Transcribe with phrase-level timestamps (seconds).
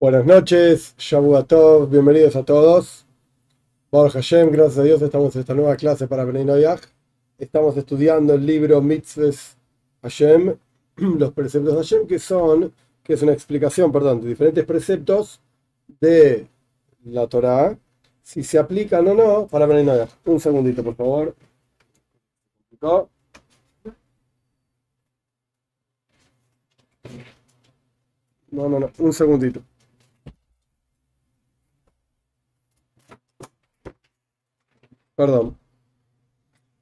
[0.00, 0.94] Buenas noches,
[1.46, 3.04] todos, bienvenidos a todos.
[3.92, 6.80] Baruch Hashem, gracias a Dios estamos en esta nueva clase para Bnei Noyach.
[7.36, 9.58] Estamos estudiando el libro Mitzvahs
[10.00, 10.56] Hashem,
[10.96, 15.38] los preceptos de Hashem, que son, que es una explicación, perdón, de diferentes preceptos
[16.00, 16.48] de
[17.04, 17.78] la Torah,
[18.22, 20.12] si se aplican o no para Bnei Noyach.
[20.24, 21.36] Un segundito, por favor.
[22.80, 23.10] No,
[28.50, 29.60] no, no, un segundito.
[35.20, 35.54] Perdón.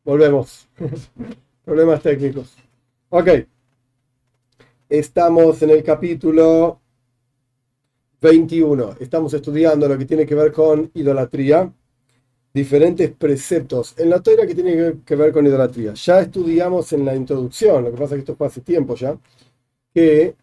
[0.05, 0.69] Volvemos.
[1.65, 2.55] Problemas técnicos.
[3.09, 3.31] Ok.
[4.89, 6.81] Estamos en el capítulo
[8.21, 8.95] 21.
[9.01, 11.73] Estamos estudiando lo que tiene que ver con idolatría.
[12.55, 15.95] Diferentes preceptos en la Torah que tienen que ver con idolatría.
[15.95, 19.19] Ya estudiamos en la introducción, lo que pasa es que esto fue hace tiempo ya,
[19.93, 20.37] que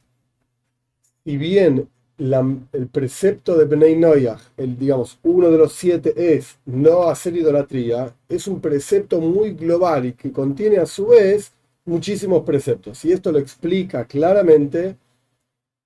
[1.24, 7.04] si bien el precepto de Bnei Noyach, el, digamos, uno de los siete es no
[7.10, 11.52] hacer idolatría, es un precepto muy global y que contiene a su vez
[11.86, 13.04] muchísimos preceptos.
[13.06, 14.98] Y esto lo explica claramente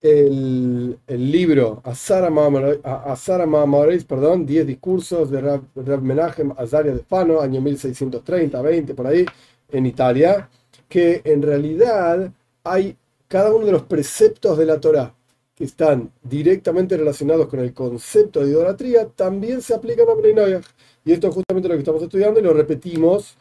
[0.02, 7.60] el, el libro Asara Mamareis, perdón, 10 discursos de Rab, Menachem Azaria de Fano, año
[7.60, 9.26] 1630, 20, por ahí,
[9.72, 10.50] en Italia,
[10.88, 12.32] que en realidad
[12.64, 12.96] hay
[13.28, 15.14] cada uno de los preceptos de la Torah
[15.60, 20.62] que están directamente relacionados con el concepto de idolatría, también se aplican a Bnei
[21.04, 23.36] Y esto es justamente lo que estamos estudiando y lo repetimos,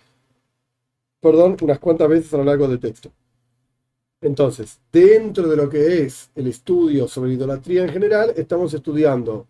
[1.20, 3.12] perdón, unas cuantas veces a lo largo del texto.
[4.20, 9.46] Entonces, dentro de lo que es el estudio sobre idolatría en general, estamos estudiando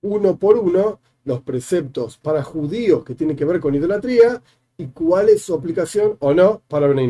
[0.00, 4.42] uno por uno los preceptos para judíos que tienen que ver con idolatría
[4.76, 7.08] y cuál es su aplicación o no para Bnei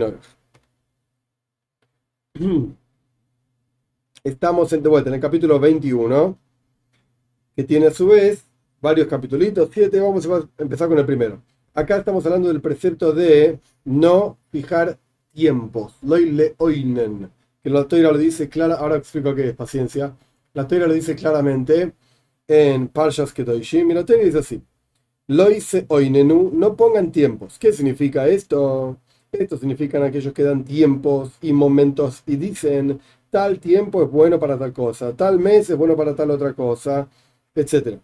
[4.24, 6.38] estamos de vuelta en el capítulo 21,
[7.56, 8.44] que tiene a su vez
[8.80, 11.42] varios capítulos, siete, vamos a empezar con el primero.
[11.74, 14.98] Acá estamos hablando del precepto de no fijar
[15.32, 17.30] tiempos, loile oinen,
[17.62, 20.16] que la Toira lo dice clara, ahora explico qué es, paciencia.
[20.54, 21.92] La Toira lo dice claramente
[22.46, 24.62] en Parshas Ketoishim, y la Toira dice así,
[25.26, 27.58] loise oinenu, no pongan tiempos.
[27.58, 28.98] ¿Qué significa esto?
[29.32, 33.00] Esto significa aquellos que dan tiempos y momentos y dicen
[33.32, 37.08] tal tiempo es bueno para tal cosa, tal mes es bueno para tal otra cosa,
[37.54, 37.98] etc.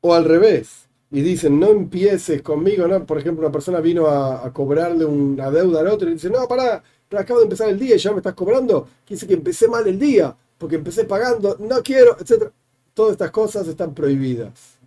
[0.00, 3.04] O al revés, y dicen, no empieces conmigo, ¿no?
[3.04, 6.82] Por ejemplo, una persona vino a, cobrarle una deuda al otro y dice, no, pará,
[7.10, 8.88] acabo de empezar el día y ya me estás cobrando.
[9.06, 12.50] Dice que empecé mal el día, porque empecé pagando, no quiero, etc.
[12.94, 14.78] Todas estas cosas están prohibidas.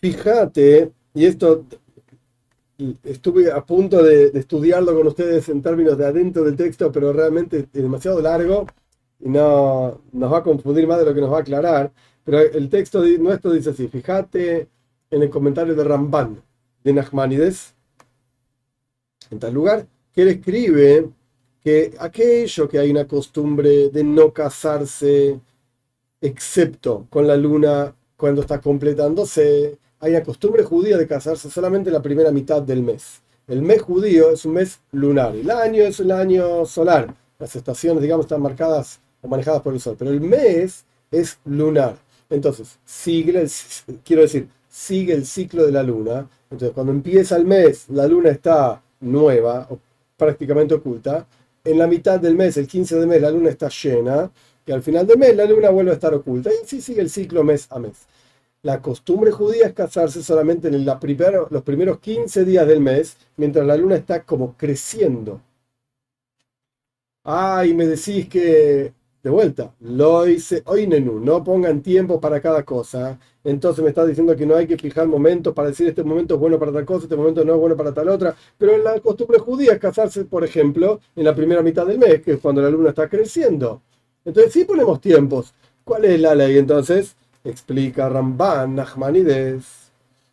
[0.00, 1.64] Fíjate, y esto
[3.04, 7.58] estuve a punto de, estudiarlo con ustedes en términos de adentro del texto, pero realmente
[7.72, 8.66] es demasiado largo
[9.20, 11.92] y no nos va a confundir más de lo que nos va a aclarar.
[12.24, 14.68] Pero el texto nuestro dice así, fíjate
[15.10, 16.42] en el comentario de Ramban,
[16.82, 17.74] de Nachmanides,
[19.30, 21.10] en tal lugar, que él escribe
[21.62, 25.40] que aquello que hay una costumbre de no casarse,
[26.20, 32.02] excepto con la luna cuando está completándose, hay la costumbre judía de casarse solamente la
[32.02, 33.22] primera mitad del mes.
[33.48, 37.14] El mes judío es un mes lunar, el año es el año solar.
[37.38, 41.96] Las estaciones, digamos, están marcadas o manejadas por el sol, pero el mes es lunar.
[42.28, 43.46] Entonces, sigue,
[44.04, 46.28] quiero decir, sigue el ciclo de la luna.
[46.50, 49.78] Entonces, cuando empieza el mes, la luna está nueva o
[50.18, 51.26] prácticamente oculta.
[51.64, 54.30] En la mitad del mes, el 15 de mes, la luna está llena.
[54.66, 56.50] Y al final del mes, la luna vuelve a estar oculta.
[56.50, 58.06] Y así sigue el ciclo mes a mes
[58.64, 63.76] la costumbre judía es casarse solamente en los primeros 15 días del mes, mientras la
[63.76, 65.42] luna está como creciendo.
[67.24, 72.40] Ah, y me decís que, de vuelta, lo hice hoy nenu, no pongan tiempo para
[72.40, 73.18] cada cosa.
[73.44, 76.40] Entonces me estás diciendo que no hay que fijar momentos para decir este momento es
[76.40, 78.34] bueno para tal cosa, este momento no es bueno para tal otra.
[78.56, 82.22] Pero en la costumbre judía es casarse, por ejemplo, en la primera mitad del mes,
[82.22, 83.82] que es cuando la luna está creciendo.
[84.24, 85.52] Entonces sí ponemos tiempos.
[85.84, 87.14] ¿Cuál es la ley entonces?
[87.44, 89.84] Explica Ramban Nachmanides,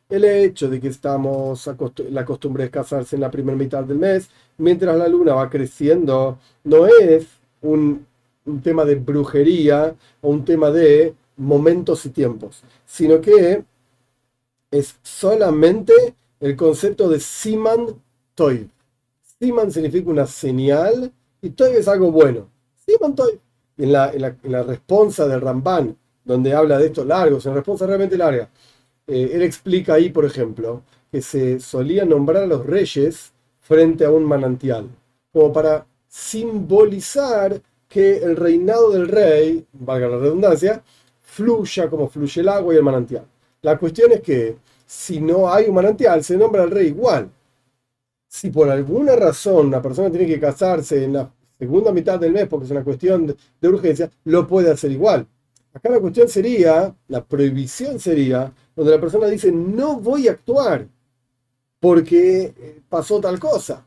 [0.09, 1.69] el hecho de que estamos
[2.09, 6.37] la costumbre de casarse en la primera mitad del mes, mientras la luna va creciendo,
[6.63, 7.27] no es
[7.61, 8.05] un,
[8.63, 13.63] tema de brujería o un tema de momentos y tiempos, sino que
[14.71, 15.93] es solamente
[16.39, 18.01] el concepto de Siman
[18.35, 18.69] Toy.
[19.39, 21.11] Siman significa una señal
[21.41, 22.49] y Toy es algo bueno.
[22.85, 23.39] Siman Toy.
[23.77, 28.17] En la, en la, en la Ramban donde habla de esto largos, en respuesta realmente
[28.17, 28.49] larga.
[29.07, 34.11] Eh, él explica ahí, por ejemplo, que se solía nombrar a los reyes frente a
[34.11, 34.89] un manantial,
[35.31, 40.81] como para simbolizar que el reinado del rey, valga la redundancia,
[41.21, 43.25] fluya como fluye el agua y el manantial.
[43.61, 47.29] La cuestión es que si no hay un manantial, se nombra al rey igual.
[48.27, 52.47] Si por alguna razón una persona tiene que casarse en la segunda mitad del mes
[52.47, 55.27] porque es una cuestión de, urgencia, lo puede hacer igual.
[55.73, 60.87] Acá la cuestión sería, la prohibición sería, donde la persona dice, no voy a actuar
[61.79, 63.85] porque eh, pasó tal cosa,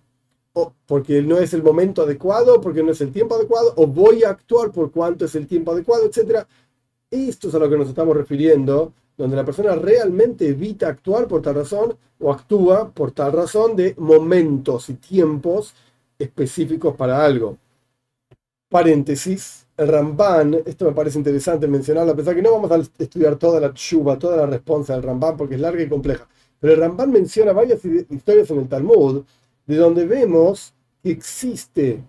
[0.55, 4.25] o porque no es el momento adecuado, porque no es el tiempo adecuado, o voy
[4.25, 6.47] a actuar por cuánto es el tiempo adecuado, etc.
[7.11, 11.43] Esto es a lo que nos estamos refiriendo, donde la persona realmente evita actuar por
[11.43, 15.75] tal razón o actúa por tal razón de momentos y tiempos
[16.19, 17.59] específicos para algo
[18.75, 23.37] paréntesis, el Ramban, esto me parece interesante mencionarlo, a pesar que no vamos a estudiar
[23.37, 26.29] toda la chuba, toda la respuesta del Ramban, porque es larga y compleja,
[26.61, 29.25] pero el Ramban menciona varias historias en el Talmud,
[29.67, 30.73] de donde vemos
[31.03, 32.03] que existe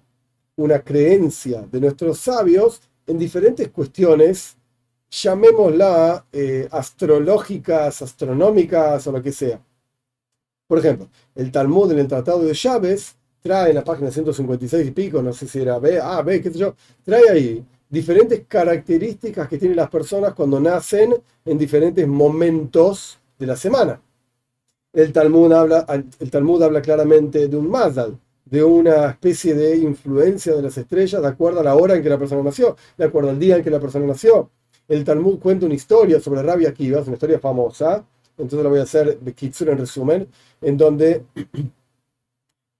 [0.57, 4.57] una creencia de nuestros sabios en diferentes cuestiones,
[5.09, 9.59] llamémosla eh, astrológicas, astronómicas o lo que sea.
[10.67, 13.15] Por ejemplo, el Talmud en el Tratado de Llaves
[13.45, 16.49] trae en la página 156 y pico, no sé si era B, A, B, qué
[16.49, 21.13] sé yo, trae ahí diferentes características que tienen las personas cuando nacen
[21.45, 24.01] en diferentes momentos de la semana.
[24.91, 25.85] El Talmud habla,
[26.19, 31.21] el Talmud habla claramente de un Mazal, de una especie de influencia de las estrellas
[31.21, 33.63] de acuerdo a la hora en que la persona nació, de acuerdo al día en
[33.63, 34.49] que la persona nació.
[34.87, 38.03] El Talmud cuenta una historia sobre Rabia Akiva, es una historia famosa,
[38.39, 40.27] entonces la voy a hacer de Kitsur en resumen,
[40.61, 41.25] en donde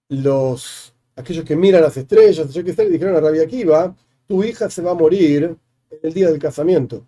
[0.10, 3.96] los, aquellos que miran las estrellas, yo que sé, dijeron a Rabia Akiva,
[4.28, 5.56] tu hija se va a morir
[6.02, 7.06] el día del casamiento.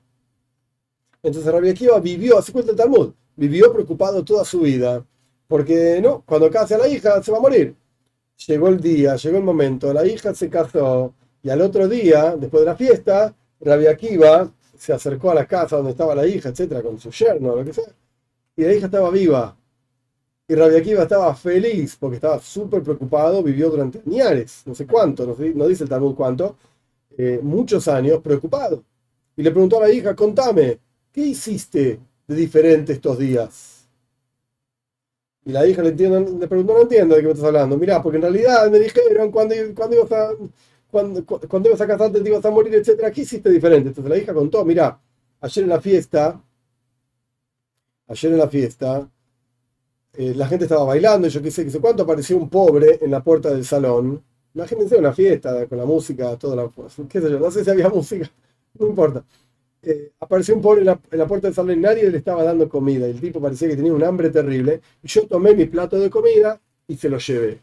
[1.21, 5.05] Entonces Rabia Akiva vivió, así cuenta el Talmud, vivió preocupado toda su vida,
[5.47, 7.75] porque no, cuando case a la hija se va a morir.
[8.47, 12.61] Llegó el día, llegó el momento, la hija se casó y al otro día, después
[12.61, 16.81] de la fiesta, Rabia Akiva se acercó a la casa donde estaba la hija, etcétera,
[16.81, 17.91] con su yerno, lo que sea,
[18.55, 19.55] y la hija estaba viva.
[20.47, 25.25] Y Rabbi Akiva estaba feliz porque estaba súper preocupado, vivió durante años, no sé cuánto,
[25.55, 26.55] no, dice el Talmud cuánto,
[27.17, 28.83] eh, muchos años preocupado.
[29.35, 30.79] Y le preguntó a la hija, contame,
[31.11, 33.87] ¿qué hiciste de diferente estos días?
[35.45, 37.77] Y la hija le, le preguntó, no entiendo de qué me estás hablando.
[37.77, 40.29] Mirá, porque en realidad me dijeron cuando, cuando ibas a...
[40.89, 43.89] Cuando, cuando ibas a casarte te ibas a morir, etcétera, ¿qué hiciste diferente?
[43.89, 44.97] Entonces la hija contó, mira,
[45.41, 46.41] ayer en la fiesta,
[48.07, 49.09] ayer en la fiesta,
[50.17, 52.97] eh, la gente estaba bailando y yo qué sé, qué sé cuánto, apareció un pobre
[53.01, 54.23] en la puerta del salón.
[54.55, 56.71] Imagínense una fiesta con la música, toda la,
[57.07, 58.27] qué sé yo, no sé si había música,
[58.79, 59.23] no importa.
[59.83, 63.05] Eh, apareció un pobre en la, puerta del salón y nadie le estaba dando comida.
[63.05, 64.81] El tipo parecía que tenía un hambre terrible.
[65.03, 67.59] Yo tomé mi plato de comida y se lo llevé.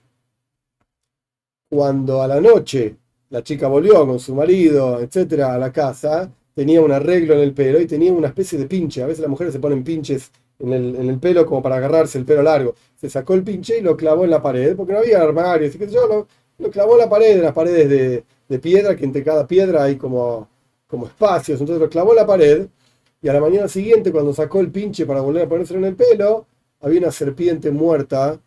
[1.68, 2.96] Cuando a la noche
[3.30, 7.52] la chica volvió con su marido, etcétera, a la casa, tenía un arreglo en el
[7.52, 9.02] pelo y tenía una especie de pinche.
[9.02, 10.30] A veces las mujeres se ponen pinches
[10.66, 12.74] en el, pelo como para agarrarse el pelo largo.
[12.96, 15.78] Se sacó el pinche y lo clavó en la pared, porque no había armario, así
[15.78, 16.26] que yo lo,
[16.58, 19.96] lo clavó en la pared, en las paredes de, piedra, que entre cada piedra hay
[19.96, 20.48] como,
[20.86, 21.60] como espacios.
[21.60, 22.66] Entonces lo clavó en la pared
[23.20, 25.96] y a la mañana siguiente, cuando sacó el pinche para volver a ponérselo en el
[25.96, 26.46] pelo,
[26.80, 28.38] había una serpiente muerta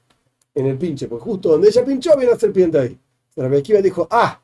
[0.54, 2.98] en el pinche, pues justo donde ella pinchó había una serpiente ahí.
[3.36, 4.42] La Bequiva dijo, ah,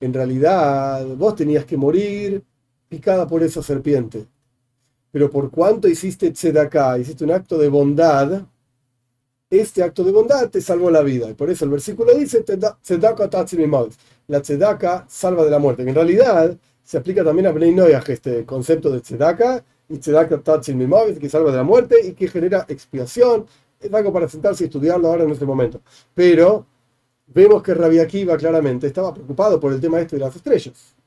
[0.00, 2.42] en realidad vos tenías que morir
[2.88, 4.26] picada por esa serpiente
[5.18, 8.40] pero por cuanto hiciste tzedakah, hiciste un acto de bondad,
[9.50, 11.28] este acto de bondad te salvó la vida.
[11.28, 12.44] Y por eso el versículo dice,
[14.28, 15.82] la tzedakah salva de la muerte.
[15.82, 20.40] Que en realidad se aplica también a Bnei Noyaj este concepto de tzedakah, y tzedakah
[21.18, 23.44] que salva de la muerte y que genera expiación.
[23.80, 25.80] Es algo para sentarse y estudiarlo ahora en este momento.
[26.14, 26.64] Pero
[27.26, 30.97] vemos que Rabbi Akiva claramente estaba preocupado por el tema este de las estrellas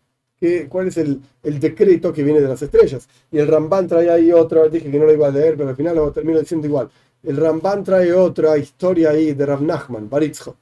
[0.69, 3.07] cuál es el, decreto que viene de las estrellas.
[3.31, 5.75] Y el Ramban trae ahí otra, dije que no lo iba a leer, pero al
[5.75, 6.89] final lo termino diciendo igual.
[7.23, 10.57] El Ramban trae otra historia ahí de Rav Nachman, Baritzhok.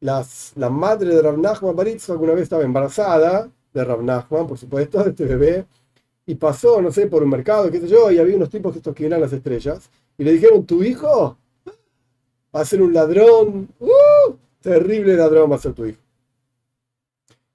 [0.00, 5.02] La madre de Rav Nachman, Baritzhok, alguna vez estaba embarazada de Rav Nachman, por supuesto,
[5.02, 5.66] de este bebé,
[6.26, 8.78] y pasó, no sé, por un mercado, qué sé yo, y había unos tipos que
[8.78, 11.36] estos que eran las estrellas, y le dijeron, tu hijo
[12.54, 14.34] va a ser un ladrón, ¡uh!
[14.60, 16.00] terrible ladrón va a ser tu hijo.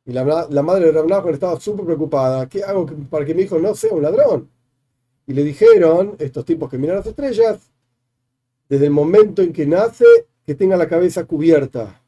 [0.06, 2.48] Y la, madre de Rav estaba súper preocupada.
[2.48, 4.50] ¿Qué hago para que mi hijo no sea un ladrón?
[5.26, 7.60] Y le dijeron, estos tipos que miran las estrellas,
[8.70, 10.06] desde el momento en que nace,
[10.46, 12.02] que tenga la cabeza cubierta.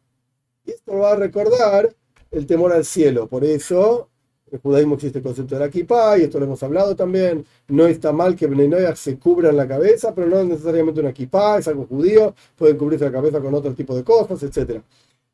[0.64, 1.96] Y esto va a recordar
[2.30, 3.28] el temor al cielo.
[3.28, 4.10] Por eso,
[4.46, 7.44] en el judaísmo existe el concepto de la kippah, y esto lo hemos hablado también.
[7.68, 11.58] No está mal que Bnei se cubran la cabeza, pero no es necesariamente una kippah,
[11.58, 12.36] es algo judío.
[12.56, 14.82] Pueden cubrirse la cabeza con otro tipo de cosas, etc.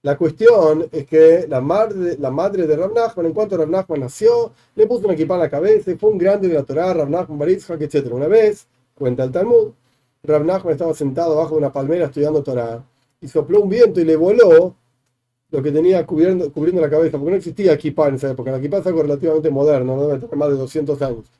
[0.04, 4.02] La cuestión es que la madre, la madre de Rav Nachman, en cuanto Rav Nachman
[4.02, 6.94] nació, le puso una equipa en la cabeza y fue un grande de la Torah,
[6.94, 8.12] Rav Nachman, Baritzhak, etc.
[8.12, 9.72] Una vez, cuenta el Talmud,
[10.24, 12.84] Rav Nachman estaba sentado bajo una palmera estudiando Torah
[13.22, 14.76] y sopló un viento y le voló
[15.52, 18.52] lo que tenía cubriendo, cubriendo la cabeza, porque no existía equipa en esa época.
[18.52, 21.32] La equipa es algo relativamente moderno, no debe tener más de 200 años.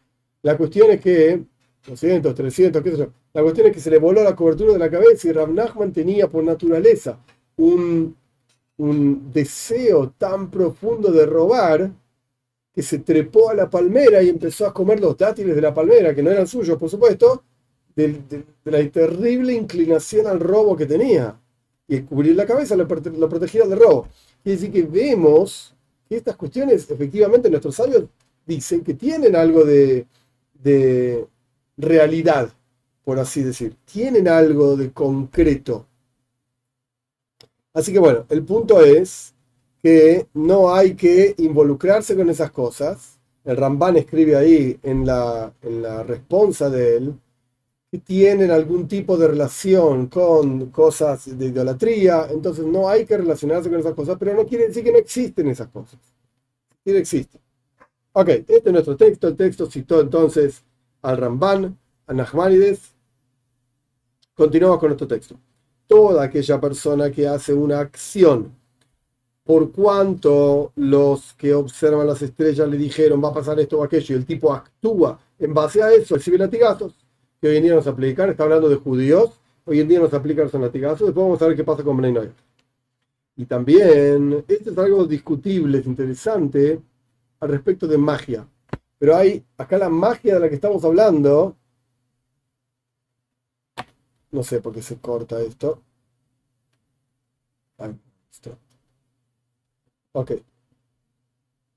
[0.42, 1.44] La cuestión es que,
[1.86, 4.80] 200, 300, qué sé yo, la cuestión es que se le voló la cobertura de
[4.80, 7.20] la cabeza y Rav Nachman tenía por naturaleza
[7.58, 8.16] un
[8.78, 11.92] un deseo tan profundo de robar
[12.74, 16.16] que se trepó a la palmera y empezó a comer los dátiles de la palmera,
[16.16, 17.44] que no eran suyos, por supuesto,
[17.96, 21.40] de, la terrible inclinación al robo que tenía.
[21.88, 24.08] Y cubrir la cabeza lo, protegía del robo.
[24.44, 25.76] Y decir que vemos
[26.10, 28.06] que estas cuestiones, efectivamente, nuestros sabios
[28.46, 30.08] dicen que tienen algo de,
[30.56, 31.28] de
[31.78, 32.52] realidad,
[33.04, 33.76] por así decir.
[33.86, 35.86] Tienen algo de concreto
[37.74, 39.34] Así que bueno, el punto es
[39.82, 43.20] que no hay que involucrarse con esas cosas.
[43.44, 47.14] El Ramban escribe ahí en la, en la responsa de él
[47.92, 53.70] que tienen algún tipo de relación con cosas de idolatría, entonces no hay que relacionarse
[53.70, 56.00] con esas cosas, pero no quiere decir que no existen esas cosas.
[56.86, 57.42] Sí existen.
[58.14, 59.28] Ok, este es nuestro texto.
[59.28, 60.64] El texto citó entonces
[61.02, 61.78] al Ramban,
[62.08, 62.94] a Nachmanides.
[64.36, 65.38] Continuamos con nuestro texto
[65.94, 68.52] toda aquella persona que hace una acción.
[69.44, 74.16] Por cuanto los que observan las estrellas le dijeron va a pasar esto o aquello
[74.16, 76.96] y el tipo actúa en base a eso, recibe latigazos,
[77.40, 80.50] que hoy en día nos aplican, está hablando de judíos, hoy en día nos aplican
[80.52, 82.32] los latigazos, después vamos a ver qué pasa con Bnei
[83.36, 86.82] Y también, esto es algo discutible, es interesante,
[87.40, 88.48] al respecto de magia.
[88.98, 91.56] Pero hay acá la magia de la que estamos hablando,
[94.34, 95.82] no sé por qué se corta esto.
[100.14, 100.32] Ok.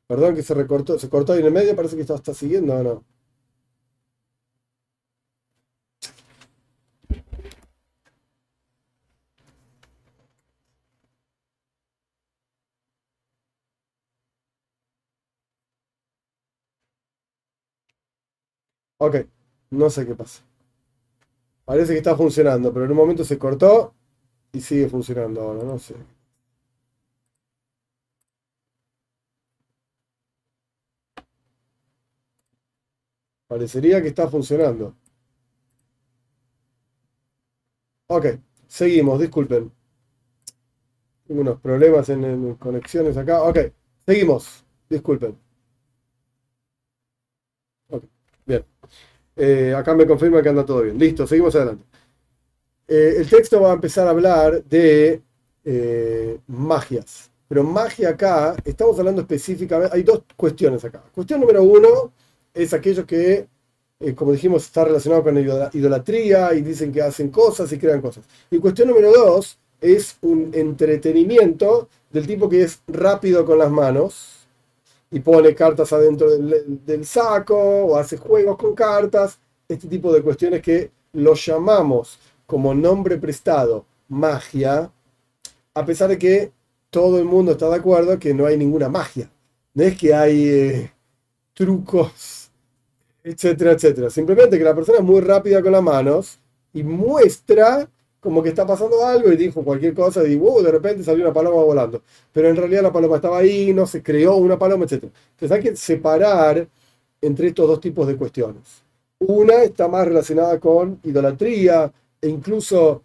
[0.08, 2.75] Perdón que se recortó, se cortó ahí en el medio, parece que está, está siguiendo
[2.75, 3.04] o no.
[18.98, 19.16] Ok,
[19.70, 20.42] no sé qué pasa.
[21.66, 23.92] Parece que está funcionando, pero en un momento se cortó
[24.52, 25.94] y sigue funcionando ahora, no sé.
[33.49, 34.94] Parecería que está funcionando.
[38.08, 38.26] Ok,
[38.66, 39.70] seguimos, disculpen.
[41.26, 43.42] Tengo unos problemas en, conexiones acá.
[43.42, 43.58] Ok,
[44.06, 45.37] seguimos, disculpen.
[47.88, 48.04] Ok,
[48.46, 48.64] bien.
[49.36, 50.98] Eh, acá me confirma que anda todo bien.
[50.98, 51.84] Listo, seguimos adelante.
[52.88, 55.20] Eh, el texto va a empezar a hablar de
[55.64, 57.30] eh, magias.
[57.48, 61.02] Pero magia acá, estamos hablando específicamente, hay dos cuestiones acá.
[61.14, 62.12] Cuestión número uno
[62.52, 63.46] es aquellos que,
[64.16, 68.24] como dijimos, está relacionado con la idolatría y dicen que hacen cosas y crean cosas.
[68.50, 74.35] Y cuestión número dos es un entretenimiento del tipo que es rápido con las manos,
[75.10, 80.62] y pone cartas adentro del, saco o hace juegos con cartas, este tipo de cuestiones
[80.62, 84.90] que lo llamamos como nombre prestado magia,
[85.75, 86.52] a pesar de que
[86.90, 89.30] todo el mundo está de acuerdo que no hay ninguna magia.
[89.75, 90.92] No es que hay eh,
[91.52, 92.50] trucos,
[93.22, 94.10] etcétera, etcétera.
[94.10, 96.38] Simplemente que la persona es muy rápida con las manos
[96.72, 97.88] y muestra
[98.26, 101.33] como que está pasando algo y dijo cualquier cosa y uh, de repente salió una
[101.33, 102.02] paloma volando.
[102.33, 105.04] Pero en realidad la paloma estaba ahí, no se creó una paloma, etc.
[105.04, 106.66] Entonces hay que separar
[107.21, 108.83] entre estos dos tipos de cuestiones.
[109.21, 113.04] Una está más relacionada con idolatría e incluso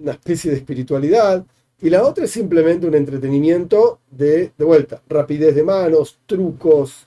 [0.00, 1.46] una especie de espiritualidad.
[1.80, 7.06] Y la otra es simplemente un entretenimiento de, de vuelta, rapidez de manos, trucos,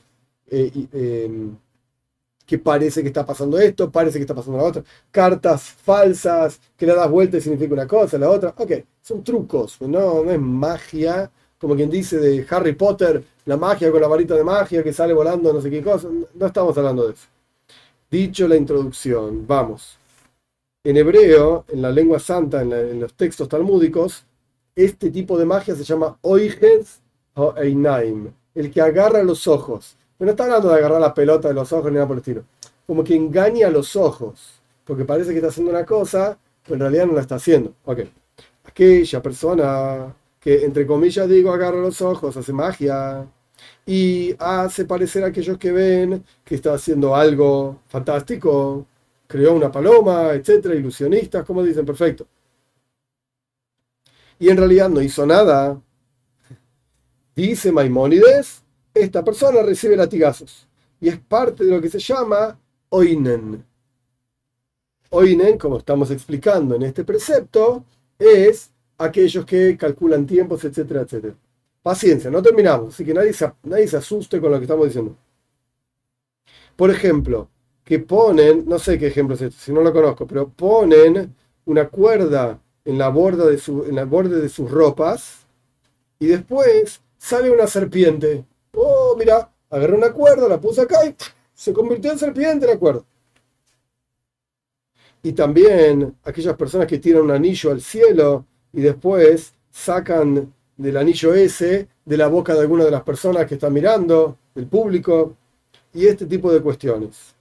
[0.49, 1.57] eh, em,
[2.49, 6.87] que parece que está pasando esto, parece que está pasando la otra, cartas falsas, que
[6.87, 8.55] le das vuelta y significa una cosa, la otra.
[8.57, 8.71] Ok,
[9.03, 11.29] son trucos, no, no es magia,
[11.59, 15.13] como quien dice de Harry Potter, la magia con la varita de magia que sale
[15.13, 16.07] volando, no sé qué cosa.
[16.33, 17.27] No estamos hablando de eso.
[18.09, 19.99] Dicho la introducción, vamos.
[20.83, 24.23] En hebreo, en la lengua santa, en, los textos talmúdicos,
[24.75, 26.99] este tipo de magia se llama oiges
[27.35, 31.53] o einaim, el que agarra los ojos no está hablando de agarrar la pelota de
[31.53, 32.43] los ojos ni nada por el estilo.
[32.85, 34.61] Como que engaña a los ojos.
[34.83, 37.73] Porque parece que está haciendo una cosa, pero en realidad no la está haciendo.
[37.85, 37.99] Ok.
[38.65, 43.27] Aquella persona que, entre comillas, digo, agarra los ojos, hace magia.
[43.85, 48.85] Y hace parecer a aquellos que ven que está haciendo algo fantástico.
[49.27, 52.27] Creó una paloma, etcétera, ilusionistas, como dicen, perfecto.
[54.39, 55.79] Y en realidad no hizo nada
[57.39, 60.67] Dice Maimónides, esta persona recibe latigazos
[60.99, 63.63] y es parte de lo que se llama oinen.
[65.11, 67.83] Oinen, como estamos explicando en este precepto,
[68.17, 71.35] es aquellos que calculan tiempos, etcétera, etcétera.
[71.81, 75.15] Paciencia, no terminamos, así que nadie se, asuste con lo que estamos diciendo.
[76.75, 77.49] Por ejemplo,
[77.83, 81.87] que ponen, no sé qué ejemplo es este, si no lo conozco, pero ponen una
[81.87, 83.45] cuerda en la, borda
[84.05, 85.47] borde de sus ropas
[86.19, 88.45] y después sale una serpiente.
[88.73, 91.15] Oh, mira, agarré una cuerda, la puse acá y
[91.53, 93.03] se convirtió en serpiente la cuerda.
[95.21, 101.33] Y también aquellas personas que tiran un anillo al cielo y después sacan del anillo
[101.33, 105.35] ese de la boca de alguna de las personas que están mirando, del público,
[105.93, 107.35] y este tipo de cuestiones.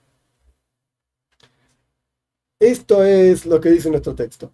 [2.59, 4.51] Esto es lo que dice nuestro texto.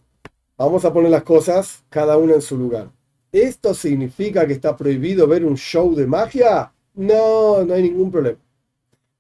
[0.58, 2.92] Vamos a poner las cosas cada una en su lugar.
[3.36, 6.72] ¿Esto significa que está prohibido ver un show de magia?
[6.94, 8.40] No, no hay ningún problema.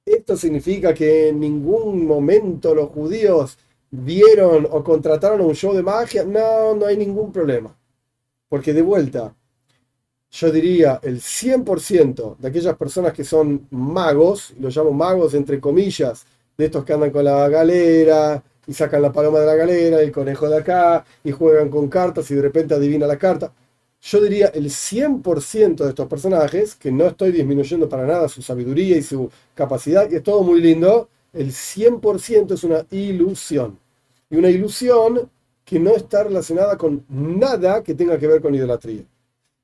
[0.06, 3.58] ¿Esto significa que en ningún momento los judíos
[3.92, 6.24] vieron o contrataron un show de magia?
[6.24, 7.78] No, no hay ningún problema.
[8.48, 9.36] Porque de vuelta,
[10.32, 16.26] yo diría el 100% de aquellas personas que son magos, los llamo magos entre comillas,
[16.58, 20.14] de estos que andan con la galera y sacan la paloma de la galera, el
[20.14, 23.52] conejo de acá, y juegan con cartas y de repente adivina la carta.
[24.08, 28.98] Yo diría el 100% de estos personajes, que no estoy disminuyendo para nada su sabiduría
[28.98, 33.80] y su capacidad, que es todo muy lindo, el 100% es una ilusión.
[34.30, 35.28] Y una ilusión
[35.64, 39.02] que no está relacionada con nada que tenga que ver con idolatría.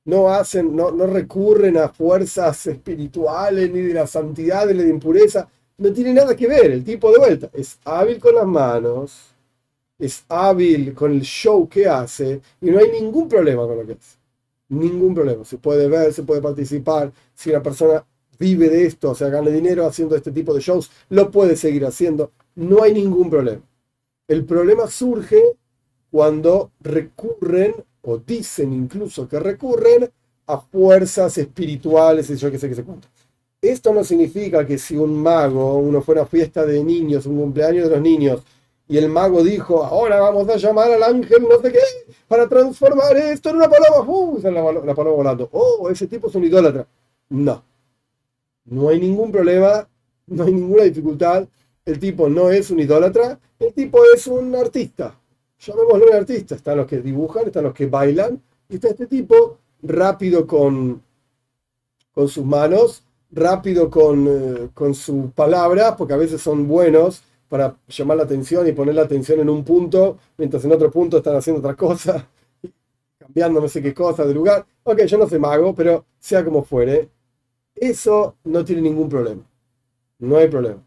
[0.05, 4.89] No hacen, no, no recurren a fuerzas espirituales, ni de la santidad, ni de la
[4.89, 5.47] impureza.
[5.77, 6.71] No tiene nada que ver.
[6.71, 9.35] El tipo de vuelta es hábil con las manos,
[9.99, 13.93] es hábil con el show que hace, y no hay ningún problema con lo que
[13.93, 14.20] hace.
[14.71, 15.43] Ningún problema.
[15.43, 17.11] Se puede ver, se puede participar.
[17.33, 18.05] Si una persona
[18.39, 21.85] vive de esto, o sea, gana dinero haciendo este tipo de shows, lo puede seguir
[21.85, 22.31] haciendo.
[22.55, 23.61] No hay ningún problema.
[24.29, 25.57] El problema surge
[26.09, 30.09] cuando recurren, o dicen incluso que recurren,
[30.47, 33.09] a fuerzas espirituales y yo que sé que se cuenta.
[33.61, 37.95] Esto no significa que si un mago, uno fuera fiesta de niños, un cumpleaños de
[37.95, 38.41] los niños,
[38.87, 43.15] y el mago dijo, ahora vamos a llamar al ángel no sé qué, para transformar
[43.17, 44.39] esto en una paloma, ¡uh!
[44.43, 44.51] la,
[44.85, 45.49] la paloma volando.
[45.51, 46.85] Oh, ese tipo es un idólatra.
[47.29, 47.63] No.
[48.65, 49.87] No hay ningún problema,
[50.27, 51.47] no hay ninguna dificultad.
[51.85, 55.15] El tipo no es un idólatra, el tipo es un artista
[55.61, 56.55] llamémoslo un artista.
[56.55, 61.01] Están los que dibujan, están los que bailan, y está este tipo rápido con,
[62.13, 67.75] con sus manos, rápido con, eh, con sus palabras, porque a veces son buenos para
[67.85, 71.35] llamar la atención y poner la atención en un punto, mientras en otro punto están
[71.35, 72.25] haciendo otra cosa,
[73.19, 74.65] cambiando no sé qué cosa de lugar.
[74.83, 77.09] Ok, yo no soy mago, pero sea como fuere,
[77.75, 79.43] eso no tiene ningún problema.
[80.19, 80.81] No hay problema.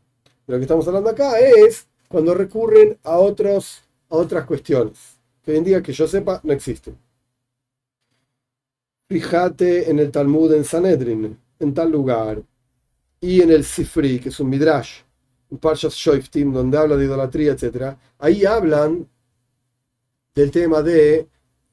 [0.47, 5.65] lo que estamos hablando acá es cuando recurren a otros otras cuestiones que hoy en
[5.65, 6.97] día que yo sepa no existen.
[9.07, 12.43] Fíjate en el Talmud en Sanedrin, en tal lugar,
[13.21, 15.04] y en el Sifri, que es un Midrash,
[15.59, 17.97] Parshas Shoiftim, donde habla de idolatría, etc.
[18.19, 19.09] Ahí hablan
[20.35, 21.29] del tema de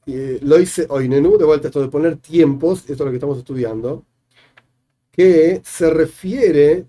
[0.06, 3.16] eh, lo hice hoy, Nenú, de vuelta esto de poner tiempos, esto es lo que
[3.16, 4.04] estamos estudiando,
[5.12, 6.86] que se refiere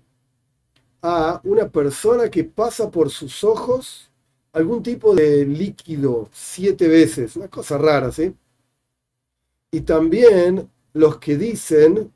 [1.02, 4.10] a una persona que pasa por sus ojos
[4.52, 8.34] algún tipo de líquido siete veces, una cosa rara, ¿sí?
[9.70, 12.12] Y también los que dicen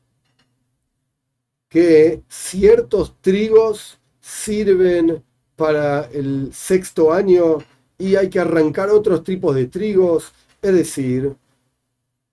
[1.68, 3.97] que ciertos trigos
[4.28, 5.24] sirven
[5.56, 7.58] para el sexto año
[7.96, 11.34] y hay que arrancar otros tipos de trigos, es decir,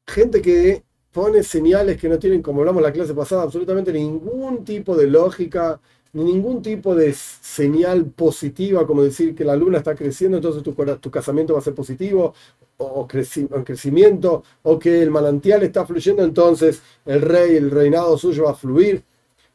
[0.05, 4.95] gente que pone señales que no tienen, como hablamos la clase pasada, absolutamente ningún tipo
[4.97, 5.79] de lógica,
[6.11, 11.11] ni ningún tipo de señal positiva, como decir que la luna está creciendo, entonces tu,
[11.11, 12.33] casamiento va a ser positivo,
[12.77, 18.51] o, crecimiento, o que el manantial está fluyendo, entonces el rey, el reinado suyo va
[18.51, 19.01] a fluir,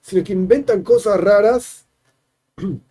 [0.00, 1.86] sino que inventan cosas raras.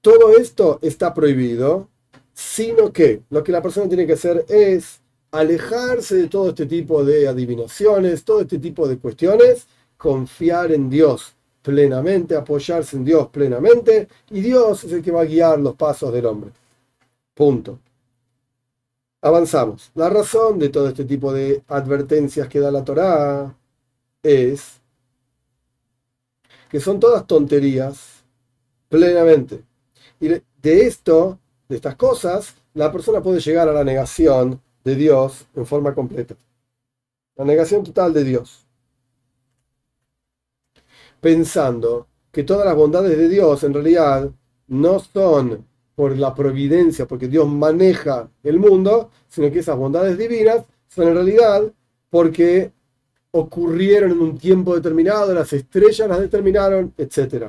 [0.00, 1.88] Todo esto está prohibido,
[2.32, 7.04] sino que lo que la persona tiene que hacer es alejarse de todo este tipo
[7.04, 14.08] de adivinaciones, todo este tipo de cuestiones, confiar en Dios plenamente, apoyarse en Dios plenamente,
[14.30, 16.50] y Dios es el que va a guiar los pasos del hombre.
[17.34, 17.78] Punto.
[19.22, 19.90] Avanzamos.
[19.94, 23.54] La razón de todo este tipo de advertencias que da la Torá
[24.22, 24.79] es
[26.70, 28.24] que son todas tonterías
[28.88, 29.62] plenamente.
[30.20, 35.46] Y de esto, de estas cosas, la persona puede llegar a la negación de Dios
[35.54, 36.34] en forma completa.
[37.36, 38.66] la negación total de Dios.
[41.20, 44.30] Pensando que todas las bondades de Dios en realidad
[44.66, 50.64] no son por la providencia, porque Dios maneja el mundo, sino que esas bondades divinas
[50.88, 51.72] son en realidad
[52.10, 52.72] porque
[53.32, 57.46] ocurrieron en un tiempo determinado, las estrellas las determinaron, etc.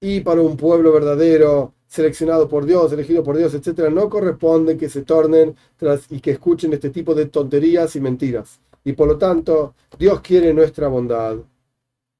[0.00, 4.88] Y para un pueblo verdadero, seleccionado por Dios, elegido por Dios, etc., no corresponde que
[4.88, 8.60] se tornen tras y que escuchen este tipo de tonterías y mentiras.
[8.84, 11.36] Y por lo tanto, Dios quiere nuestra bondad.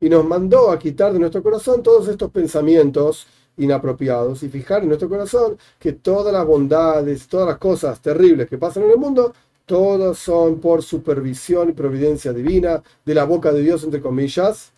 [0.01, 3.27] Y nos mandó a quitar de nuestro corazón todos estos pensamientos
[3.59, 8.59] inapropiados y fijar en nuestro corazón que todas las bondades, todas las cosas terribles que
[8.59, 9.35] pasan en el mundo
[9.69, 14.73] todos son por supervisión y providencia divina de la boca de Dios, entre comillas,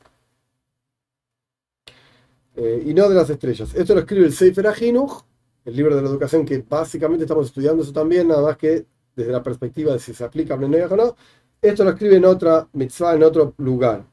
[2.56, 3.74] eh, y no de las estrellas.
[3.74, 5.22] Esto lo escribe el Sefer Ahinuch,
[5.64, 9.32] el libro de la educación que básicamente estamos estudiando eso también, nada más que desde
[9.32, 11.16] la perspectiva de si se aplica o no.
[11.62, 14.04] Esto lo escribe en otra mitzvah, en otro lugar.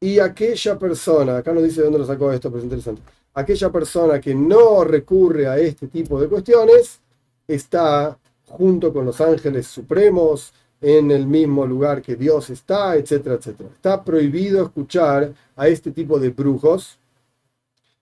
[0.00, 3.02] Y aquella persona, acá no dice de dónde lo sacó esto, pero es interesante.
[3.34, 7.00] Aquella persona que no recurre a este tipo de cuestiones
[7.46, 8.18] está
[8.52, 13.70] junto con los ángeles supremos, en el mismo lugar que Dios está, etcétera, etcétera.
[13.72, 16.98] Está prohibido escuchar a este tipo de brujos,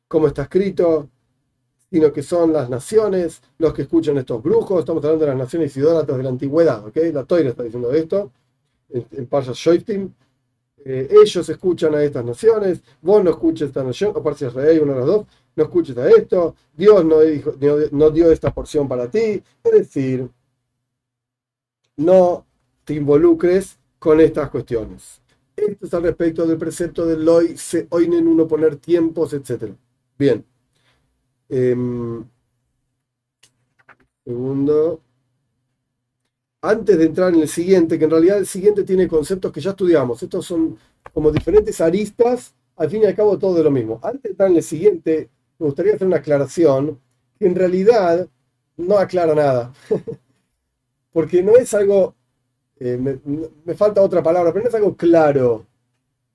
[0.08, 1.08] como está escrito,
[1.90, 4.80] sino que son las naciones los que escuchan estos brujos.
[4.80, 6.96] Estamos hablando de las naciones idólatras de la antigüedad, ¿ok?
[7.12, 8.30] La Toira está diciendo esto,
[8.88, 10.10] en, en Parsha Shoiftim.
[10.82, 14.94] Eh, ellos escuchan a estas naciones, vos no escuches esta nación, o Parsha Rey, una
[14.94, 17.52] de las dos, no escuches a esto, Dios no, dijo,
[17.92, 19.42] no dio esta porción para ti.
[19.62, 20.30] Es decir,
[22.00, 22.46] no
[22.84, 25.20] te involucres con estas cuestiones.
[25.54, 29.74] Esto es al respecto del precepto del hoy, se oinen uno poner tiempos, etc.
[30.18, 30.44] Bien.
[31.48, 32.24] Em,
[34.24, 35.02] segundo.
[36.62, 39.70] Antes de entrar en el siguiente, que en realidad el siguiente tiene conceptos que ya
[39.70, 40.22] estudiamos.
[40.22, 40.78] Estos son
[41.12, 44.00] como diferentes aristas, al fin y al cabo todo de lo mismo.
[44.02, 46.98] Antes de entrar en el siguiente, me gustaría hacer una aclaración
[47.38, 48.28] que en realidad
[48.76, 49.72] no aclara nada.
[51.12, 52.14] porque no es algo,
[52.78, 52.98] eh,
[53.64, 55.66] me, falta otra palabra, pero no es algo claro,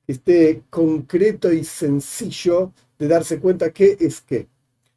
[0.07, 4.47] esté concreto y sencillo de darse cuenta qué es qué.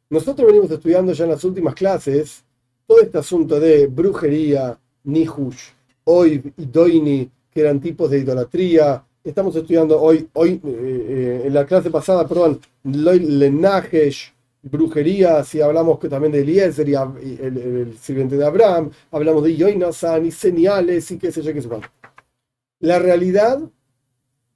[0.09, 2.43] Nosotros venimos estudiando ya en las últimas clases
[2.87, 5.69] todo este asunto de brujería, nihush,
[6.05, 9.03] hoy y doini, que eran tipos de idolatría.
[9.23, 15.99] Estamos estudiando hoy, hoy eh, eh, en la clase pasada, perdón, lenajesh, brujería, si hablamos
[15.99, 21.17] que también de Eliezer y el, sirviente de Abraham, hablamos de Yoinasan y señales y
[21.17, 21.69] qué sé yo qué sé
[22.79, 23.59] La realidad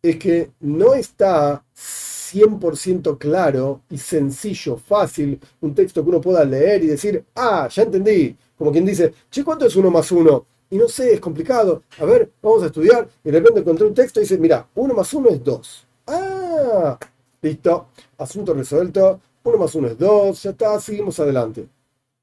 [0.01, 6.83] es que no está 100% claro y sencillo, fácil, un texto que uno pueda leer
[6.83, 10.45] y decir, ah, ya entendí, como quien dice, che, ¿cuánto es uno más uno?
[10.69, 11.83] Y no sé, es complicado.
[11.99, 13.07] A ver, vamos a estudiar.
[13.23, 15.85] Y de repente encontré un texto y dice, mira, uno más uno es dos.
[16.07, 16.97] Ah,
[17.41, 21.67] listo, asunto resuelto 1 más 1 es 2, ya está, seguimos adelante.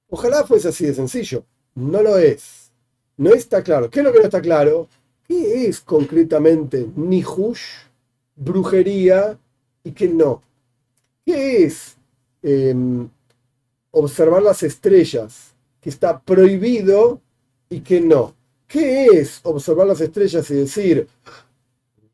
[0.08, 1.44] Ojalá fuese así de sencillo.
[1.74, 2.72] No lo es.
[3.16, 3.90] No está claro.
[3.90, 4.88] ¿Qué es lo que no está claro?
[5.28, 7.84] ¿Qué es concretamente Nihush,
[8.34, 9.38] brujería
[9.84, 10.42] y qué no?
[11.24, 11.96] ¿Qué es
[12.42, 13.08] em,
[13.92, 17.20] observar las estrellas, que está prohibido
[17.68, 18.34] y que no?
[18.66, 21.06] ¿Qué es observar las estrellas y decir,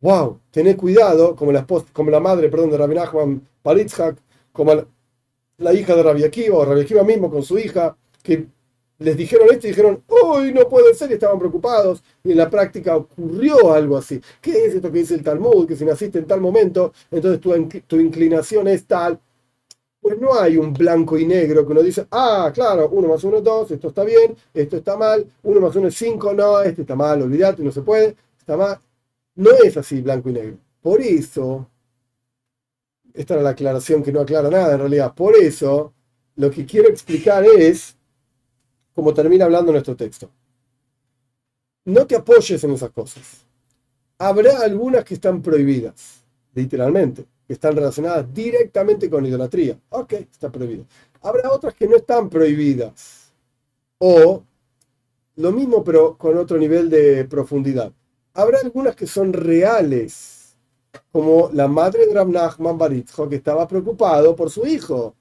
[0.01, 4.17] wow, tened cuidado, como la, madre perdón, de Rabbi Nachman Palitzhak,
[4.53, 4.85] como
[5.59, 8.47] la hija de Rabia Akiva, o Rabia Akiva mismo con su hija, que
[8.99, 12.49] les dijeron esto y dijeron, uy, no puede ser, y estaban preocupados, y en la
[12.49, 14.21] práctica ocurrió algo así.
[14.41, 15.67] ¿Qué es esto que dice el Talmud?
[15.67, 17.53] Que si naciste en tal momento, entonces tu,
[17.87, 19.21] tu inclinación es tal.
[20.01, 23.39] Pues no hay un blanco y negro que uno dice, ah, claro, uno más uno
[23.39, 26.83] es dos, esto está bien, esto está mal, uno más uno es cinco, no, este
[26.83, 28.79] está mal, olvídate, no se puede, está mal.
[29.35, 30.59] No es así blanco y negro.
[30.81, 31.69] Por eso,
[33.17, 35.15] esta era la aclaración que no aclara nada en realidad.
[35.15, 35.93] Por eso,
[36.37, 37.97] lo que quiero explicar es
[38.95, 40.31] cómo termina hablando nuestro texto.
[41.87, 43.47] No te apoyes en esas cosas.
[44.19, 46.25] Habrá algunas que están prohibidas,
[46.55, 49.79] literalmente, que están relacionadas directamente con idolatría.
[49.91, 50.85] Ok, está prohibido.
[51.23, 53.33] Habrá otras que no están prohibidas.
[53.99, 54.43] O
[55.37, 57.93] lo mismo, pero con otro nivel de profundidad.
[58.35, 60.36] Habrá algunas que son reales
[61.13, 62.79] como la madre de Rav Nachman
[63.29, 65.15] que estaba preocupado por su hijo,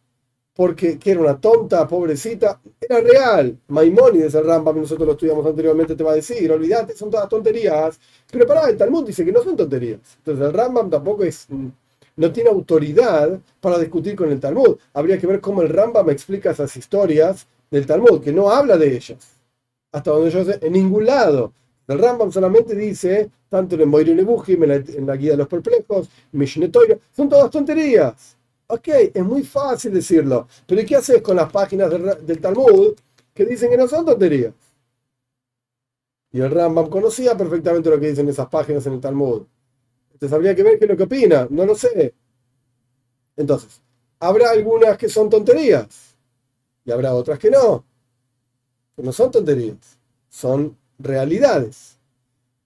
[0.56, 3.58] porque que era una tonta, pobrecita, era real.
[3.68, 8.00] Maimónides, el Rambam, nosotros lo estudiamos anteriormente, te va a decir, olvídate, son todas tonterías.
[8.32, 10.00] Pero para el Talmud dice que no son tonterías.
[10.20, 11.48] Entonces el Rambam tampoco es,
[12.16, 14.78] no tiene autoridad para discutir con el Talmud.
[14.94, 18.96] Habría que ver cómo el Rambam explica esas historias del Talmud, que no habla de
[18.96, 19.18] ellas.
[19.92, 21.52] Hasta donde yo sé, en ningún lado
[21.88, 25.48] El Rambam solamente dice, tanto en el Moir Nebujim, en, en la Guía de los
[25.48, 28.38] Perplejos, Mishneh Torah, son todas tonterías.
[28.68, 32.96] Ok, es muy fácil decirlo, pero ¿y qué haces con las páginas del, del Talmud
[33.34, 34.54] que dicen que no son tonterías?
[36.32, 39.44] Y el Rambam conocía perfectamente lo que dicen esas páginas en el Talmud.
[40.12, 42.14] Entonces habría que ver qué es lo que opina, no lo sé.
[43.38, 43.82] Entonces,
[44.20, 46.16] habrá algunas que son tonterías
[46.84, 47.86] y habrá otras que no.
[48.96, 51.98] Que no son tonterías, son realidades.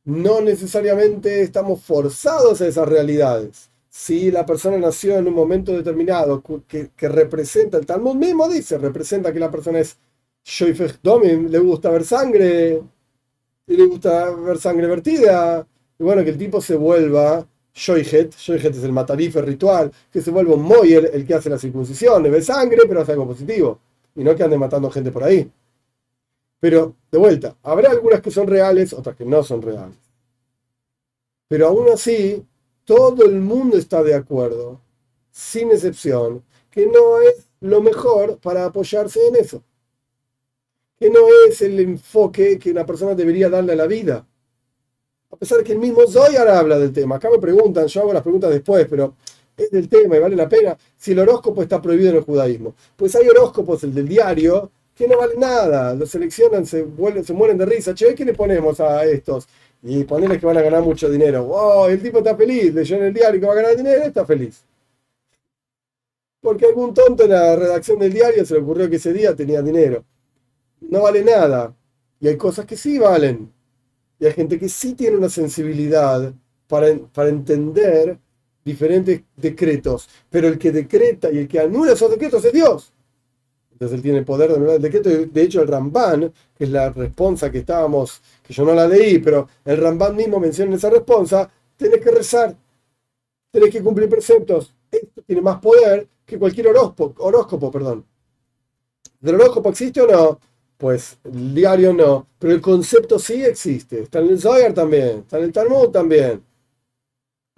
[0.05, 3.69] No necesariamente estamos forzados a esas realidades.
[3.89, 9.33] Si la persona nació en un momento determinado que, representa, el Talmud mismo dice, representa
[9.33, 9.97] que la persona es
[10.43, 12.81] Shoifech Domim, le gusta ver sangre,
[13.67, 18.75] y le gusta ver sangre vertida, y bueno, que el tipo se vuelva Shoihet, Shoihet
[18.75, 22.29] es el matarife ritual, que se vuelva un Moyer, el que hace la circuncisión, le
[22.29, 23.79] ve sangre, pero hace algo positivo,
[24.15, 25.49] y no que ande matando gente por ahí.
[26.59, 29.97] Pero, de vuelta, habrá algunas que son reales, otras que no son reales.
[31.47, 32.45] Pero aún así,
[32.85, 34.81] todo el mundo está de acuerdo,
[35.31, 39.63] sin excepción, que no es lo mejor para apoyarse en eso.
[40.97, 44.25] Que no es el enfoque que una persona debería darle a la vida.
[45.31, 47.15] A pesar de que el mismo Zoyar habla del tema.
[47.15, 49.15] Acá me preguntan, yo hago las preguntas después, pero
[49.55, 50.77] es del tema y vale la pena.
[50.97, 52.75] Si el horóscopo está prohibido en el judaísmo.
[52.95, 57.31] Pues hay horóscopos, el del diario, que no vale nada, los seleccionan, se, vuelven, se
[57.31, 57.93] mueren de risa.
[57.93, 59.47] Che, ¿qué le ponemos a estos?
[59.81, 61.45] Y ponerles que van a ganar mucho dinero.
[61.45, 61.87] ¡Wow!
[61.87, 64.61] El tipo está feliz, leyó en el diario que va a ganar dinero, está feliz.
[66.41, 69.61] Porque algún tonto en la redacción del diario se le ocurrió que ese día tenía
[69.61, 70.03] dinero.
[70.81, 71.73] No vale nada.
[72.19, 73.49] Y hay cosas que sí valen.
[74.19, 76.33] Y hay gente que sí tiene una sensibilidad
[76.67, 78.17] para, para entender
[78.65, 80.09] diferentes decretos.
[80.29, 82.91] Pero el que decreta y el que anula esos decretos es Dios.
[83.79, 85.09] Entonces él tiene poder de anular el decreto.
[85.09, 89.19] De hecho, el Ramban, que es la responsa que estábamos, que yo no la leí,
[89.19, 92.57] pero el Ramban mismo menciona esa responsa, tenés que rezar,
[93.49, 94.75] tenés que cumplir preceptos.
[94.91, 97.23] Esto tiene más poder que cualquier horóscopo.
[97.23, 98.05] horóscopo perdón.
[99.21, 100.39] ¿El horóscopo existe o no?
[100.77, 104.01] Pues el diario no, pero el concepto sí existe.
[104.01, 106.43] Está en el Zohar también, está en el Talmud también.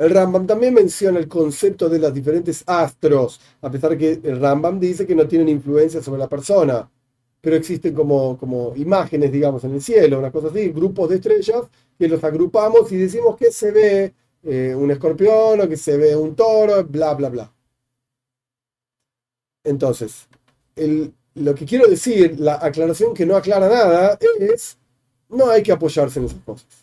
[0.02, 4.80] El Rambam también menciona el concepto de los diferentes astros, a pesar que el Rambam
[4.80, 6.90] dice que no tienen influencia sobre la persona,
[7.40, 11.68] pero existen como, como imágenes, digamos, en el cielo, una cosa así, grupos de estrellas
[12.00, 16.16] que los agrupamos y decimos que se ve eh, un escorpión o que se ve
[16.16, 17.54] un toro, bla, bla, bla.
[19.64, 20.28] Entonces,
[21.36, 24.80] lo que quiero decir, la aclaración que no aclara nada, es
[25.30, 26.81] no hay que apoyarse en esas cosas.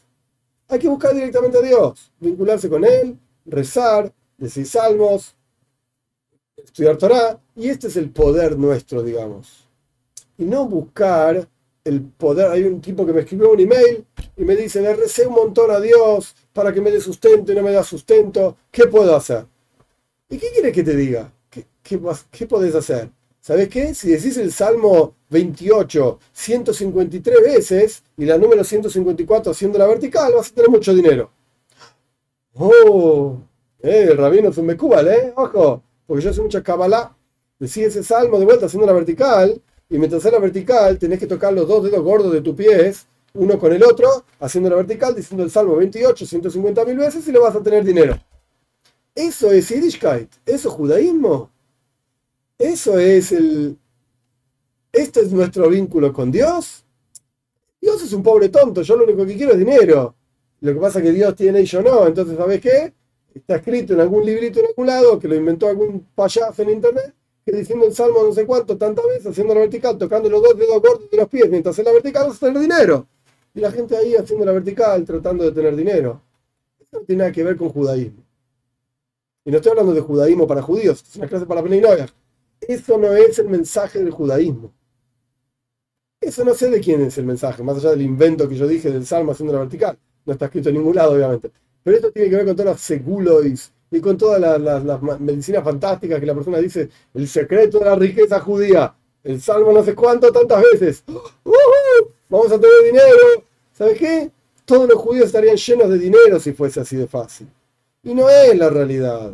[0.69, 5.35] Hay que buscar directamente a Dios, vincularse con Él, rezar, decir salmos,
[6.57, 9.67] estudiar Torah, y este es el poder nuestro, digamos.
[10.37, 11.49] Y no buscar
[11.85, 12.51] el poder.
[12.51, 14.05] Hay un tipo que me escribió un email
[14.37, 17.55] y me dice, le recé un montón a Dios para que me dé sustento y
[17.55, 18.57] no me da sustento.
[18.71, 19.47] ¿Qué puedo hacer?
[20.29, 21.33] ¿Y qué quiere que te diga?
[21.51, 22.01] ¿Qué, qué,
[22.31, 23.11] qué podés hacer?
[23.49, 23.95] ¿Sabes qué?
[23.95, 30.51] Si decís el Salmo 28 153 veces y la número 154 haciendo la vertical, vas
[30.51, 31.31] a tener mucho dinero.
[32.53, 33.39] Oh,
[33.81, 35.33] eh, el rabino es un mecúbal, ¿eh?
[35.35, 37.17] Ojo, porque yo hace mucha kabbalah.
[37.59, 39.59] Decís ese salmo de vuelta haciendo la vertical
[39.89, 43.07] y mientras haces la vertical tenés que tocar los dos dedos gordos de tus pies,
[43.33, 47.33] uno con el otro, haciendo la vertical, diciendo el salmo 28 150 mil veces y
[47.33, 48.15] le vas a tener dinero.
[49.15, 51.51] Eso es Yiddishkeit, eso es judaísmo.
[52.59, 53.79] Eso es el...
[54.93, 56.85] Este es nuestro vínculo con Dios.
[57.81, 60.15] Dios es un pobre tonto, yo lo único que quiero es dinero.
[60.61, 62.07] Lo que pasa es que Dios tiene y yo no.
[62.07, 62.93] Entonces, ¿sabes qué?
[63.33, 67.15] Está escrito en algún librito en algún lado que lo inventó algún payaso en internet
[67.49, 70.59] que diciendo el salmo no sé cuánto tantas veces, haciendo la vertical, tocando los dos
[70.59, 73.07] dedos gordos de los pies mientras hace la vertical, vas a tener dinero.
[73.55, 76.21] Y la gente ahí haciendo la vertical, tratando de tener dinero.
[76.79, 78.23] Eso no tiene nada que ver con judaísmo.
[79.47, 82.07] Y no estoy hablando de judaísmo para judíos, es una clase para Novia.
[82.69, 84.75] Eso no es el mensaje del judaísmo.
[86.21, 88.91] Eso no sé de quién es el mensaje, más allá del invento que yo dije
[88.91, 89.99] del salmo haciendo la vertical.
[90.27, 91.51] No está escrito en ningún lado, obviamente.
[91.83, 96.21] Pero esto tiene que ver con todas las seculoids y con todas las, medicinas fantásticas
[96.21, 100.31] que la persona dice, el secreto de la riqueza judía, el salmo no sé cuánto,
[100.31, 101.05] tantas veces.
[102.29, 103.45] Vamos a tener dinero.
[103.73, 104.31] ¿Sabes qué?
[104.67, 107.49] Todos los judíos estarían llenos de dinero si fuese así de fácil.
[108.03, 109.33] Y no es la realidad.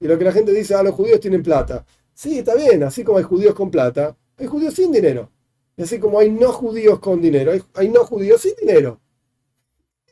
[0.00, 1.82] Y lo que la gente dice, ah, los judíos tienen plata.
[2.16, 5.30] Sí, está bien, así como hay judíos con plata, hay judíos sin dinero.
[5.76, 8.98] Y así como hay no judíos con dinero, hay, no judíos sin dinero.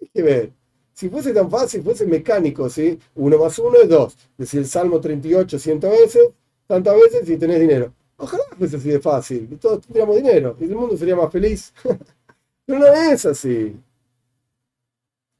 [0.01, 0.53] Hay que ver.
[0.93, 2.99] Si fuese tan fácil, fuese mecánico, ¿sí?
[3.15, 4.17] Uno más uno es dos.
[4.37, 6.29] Decir el Salmo 38 ciento veces,
[6.67, 7.95] tantas veces y tenés dinero.
[8.19, 11.73] Ojalá fuese así de fácil, y todos tendríamos dinero, y el mundo sería más feliz.
[12.67, 13.75] Pero no es así.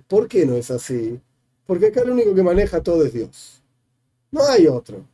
[0.09, 1.21] ¿Por qué no es así?
[1.67, 3.63] Porque acá el único que maneja todo es Dios.
[4.31, 5.05] No hay otro.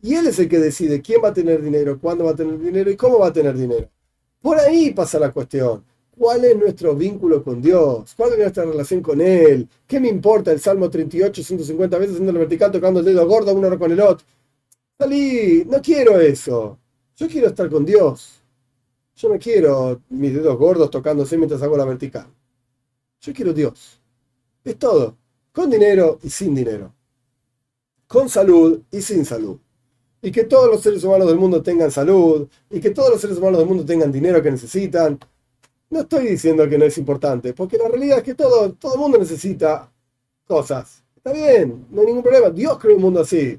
[0.00, 2.58] Y Él es el que decide quién va a tener dinero, cuándo va a tener
[2.58, 3.88] dinero y cómo va a tener dinero.
[4.40, 5.84] Por ahí pasa la cuestión.
[6.16, 8.14] ¿Cuál es nuestro vínculo con Dios?
[8.16, 9.68] ¿Cuál es nuestra relación con Él?
[9.86, 13.54] ¿Qué me importa el Salmo 38, 150 veces haciendo el vertical, tocando el dedo gordo
[13.54, 14.26] uno con el otro?
[14.98, 16.78] Salí, no quiero eso.
[17.16, 18.40] Yo quiero estar con Dios.
[19.16, 22.26] Yo no quiero mis dedos gordos tocándose mientras hago la vertical.
[23.20, 24.00] Yo quiero Dios.
[24.64, 25.16] Es todo.
[25.52, 26.92] Con dinero y sin dinero.
[28.06, 29.58] Con salud y sin salud.
[30.20, 32.48] Y que todos los seres humanos del mundo tengan salud.
[32.70, 35.18] Y que todos los seres humanos del mundo tengan dinero que necesitan.
[35.90, 39.00] No estoy diciendo que no es importante, porque la realidad es que todo, todo el
[39.00, 39.90] mundo necesita
[40.46, 41.02] cosas.
[41.16, 42.50] Está bien, no hay ningún problema.
[42.50, 43.58] Dios creó un mundo así.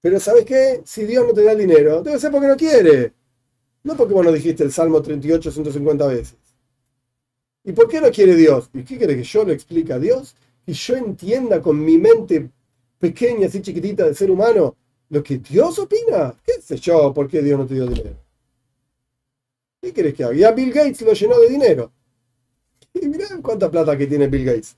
[0.00, 0.80] Pero ¿sabes qué?
[0.84, 3.12] Si Dios no te da el dinero, debe ser porque no quiere.
[3.82, 6.36] No porque vos no dijiste el Salmo 38 150 veces.
[7.64, 8.70] ¿Y por qué no quiere Dios?
[8.72, 10.34] ¿Y qué quiere que yo le explique a Dios?
[10.66, 12.50] Y yo entienda con mi mente
[12.98, 14.76] pequeña, así chiquitita del ser humano,
[15.10, 16.34] lo que Dios opina.
[16.44, 17.12] ¿Qué sé yo?
[17.12, 18.16] ¿Por qué Dios no te dio dinero?
[19.82, 20.34] ¿Qué crees que haga?
[20.34, 21.92] Ya Bill Gates lo llenó de dinero.
[22.94, 24.76] Y mirá cuánta plata que tiene Bill Gates.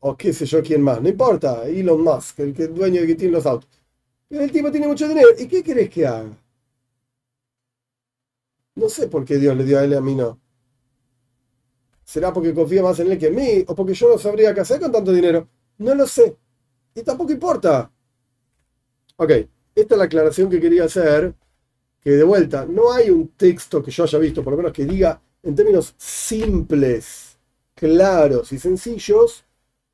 [0.00, 1.00] O qué sé yo quién más.
[1.00, 1.66] No importa.
[1.66, 3.70] Elon Musk, el que dueño de que tiene los autos.
[4.28, 5.28] Pero el tipo tiene mucho dinero.
[5.38, 6.30] ¿Y qué crees que haga?
[8.74, 10.38] No sé por qué Dios le dio a él y a mí no.
[12.04, 13.64] ¿Será porque confía más en él que en mí?
[13.66, 15.48] ¿O porque yo no sabría qué hacer con tanto dinero?
[15.78, 16.36] No lo sé.
[16.94, 17.90] Y tampoco importa.
[19.16, 19.30] Ok,
[19.74, 21.34] esta es la aclaración que quería hacer
[22.00, 24.84] que de vuelta, no hay un texto que yo haya visto, por lo menos que
[24.84, 27.38] diga en términos simples,
[27.74, 29.44] claros y sencillos,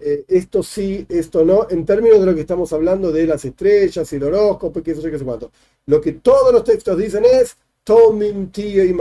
[0.01, 4.13] eh, esto sí, esto no, en términos de lo que estamos hablando de las estrellas
[4.13, 5.53] y el horóscopo, qué sé yo, qué sé cuánto.
[5.87, 8.97] Lo que todos los textos dicen es, Tomim y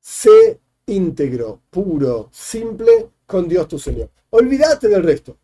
[0.00, 4.10] Sé íntegro, puro, simple con Dios tu Señor.
[4.30, 5.36] Olvídate del resto.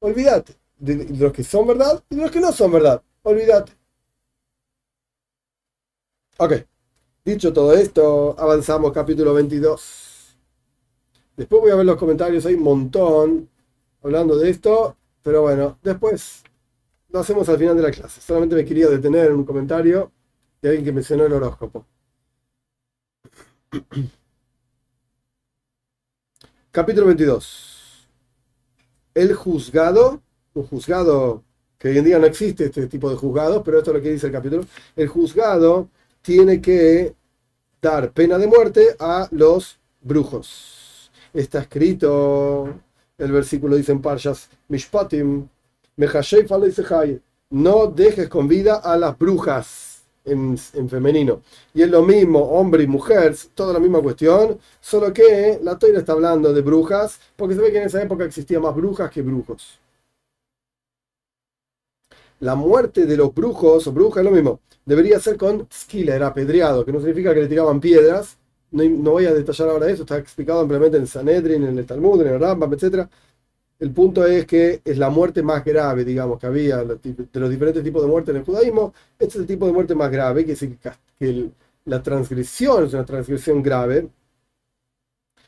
[0.00, 3.02] Olvídate de los que son verdad y de los que no son verdad.
[3.22, 3.72] Olvídate.
[6.38, 6.52] Ok,
[7.24, 10.36] dicho todo esto, avanzamos capítulo 22.
[11.36, 13.48] Después voy a ver los comentarios, hay un montón
[14.02, 16.42] hablando de esto, pero bueno, después
[17.08, 18.20] lo hacemos al final de la clase.
[18.20, 20.10] Solamente me quería detener en un comentario
[20.60, 21.86] de alguien que mencionó el horóscopo.
[26.72, 28.08] Capítulo 22.
[29.14, 30.23] El juzgado,
[30.54, 31.42] un juzgado
[31.78, 34.12] que hoy en día no existe este tipo de juzgados, pero esto es lo que
[34.12, 34.64] dice el capítulo.
[34.96, 35.88] El juzgado
[36.22, 37.14] tiene que
[37.82, 41.10] dar pena de muerte a los brujos.
[41.32, 42.72] Está escrito,
[43.18, 45.46] el versículo dice en Parshas Mishpatim,
[47.50, 51.42] no dejes con vida a las brujas en, en, femenino.
[51.74, 55.98] Y es lo mismo, hombre y mujer, toda la misma cuestión, solo que la Toira
[55.98, 59.22] está hablando de brujas, porque se ve que en esa época existía más brujas que
[59.22, 59.78] brujos.
[62.40, 66.92] La muerte de los brujos o brujas lo mismo debería ser con skiller, apedreado, que
[66.92, 68.38] no significa que le tiraban piedras.
[68.70, 72.34] No, voy a detallar ahora eso, está explicado ampliamente en Sanedrin, en el Talmud, en
[72.34, 73.06] el Rambam, etc.
[73.78, 77.82] El punto es que es la muerte más grave, digamos, que había de los diferentes
[77.84, 78.92] tipos de muerte en el judaísmo.
[79.18, 80.66] Este es el tipo de muerte más grave, que es
[81.18, 81.50] que
[81.84, 84.08] la transgresión es una transgresión grave,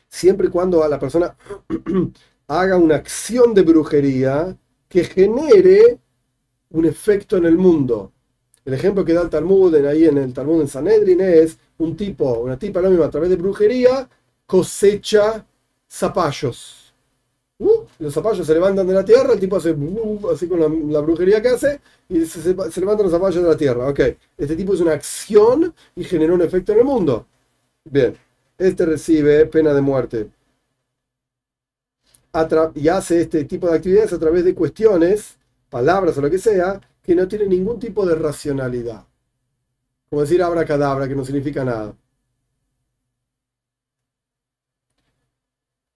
[0.08, 1.36] siempre y cuando a la persona
[2.48, 4.56] haga una acción de brujería
[4.88, 5.98] que genere
[6.70, 8.12] un efecto en el mundo.
[8.64, 11.96] El ejemplo que da el Talmud en, ahí en el Talmud en Sanedrin es un
[11.96, 14.08] tipo, una tipa lo mismo a través de brujería
[14.46, 15.44] cosecha
[15.88, 16.92] zapallos.
[17.58, 20.60] Uh, los zapallos se levantan de la tierra, el tipo hace uh, así con
[20.92, 23.88] la, brujería que hace y se, levantan los zapallos de la tierra.
[23.88, 24.00] Ok,
[24.36, 27.26] este tipo es una acción y generó un efecto en el mundo.
[27.84, 28.16] Bien,
[28.58, 30.30] este recibe pena de muerte.
[32.74, 35.38] y hace este tipo de actividades a través de cuestiones,
[35.78, 39.04] palabras o lo que sea, que no tiene ningún tipo de racionalidad.
[40.08, 41.94] Como decir abracadabra, que no significa nada.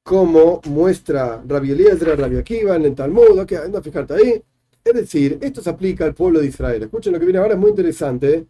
[0.02, 4.42] Como muestra Rabbi Eliezer, Rabbi Akiva en el Talmud, que anda a fijarte ahí.
[4.84, 6.82] Es decir, esto se aplica al pueblo de Israel.
[6.82, 8.46] Escuchen lo que viene ahora, es muy interesante.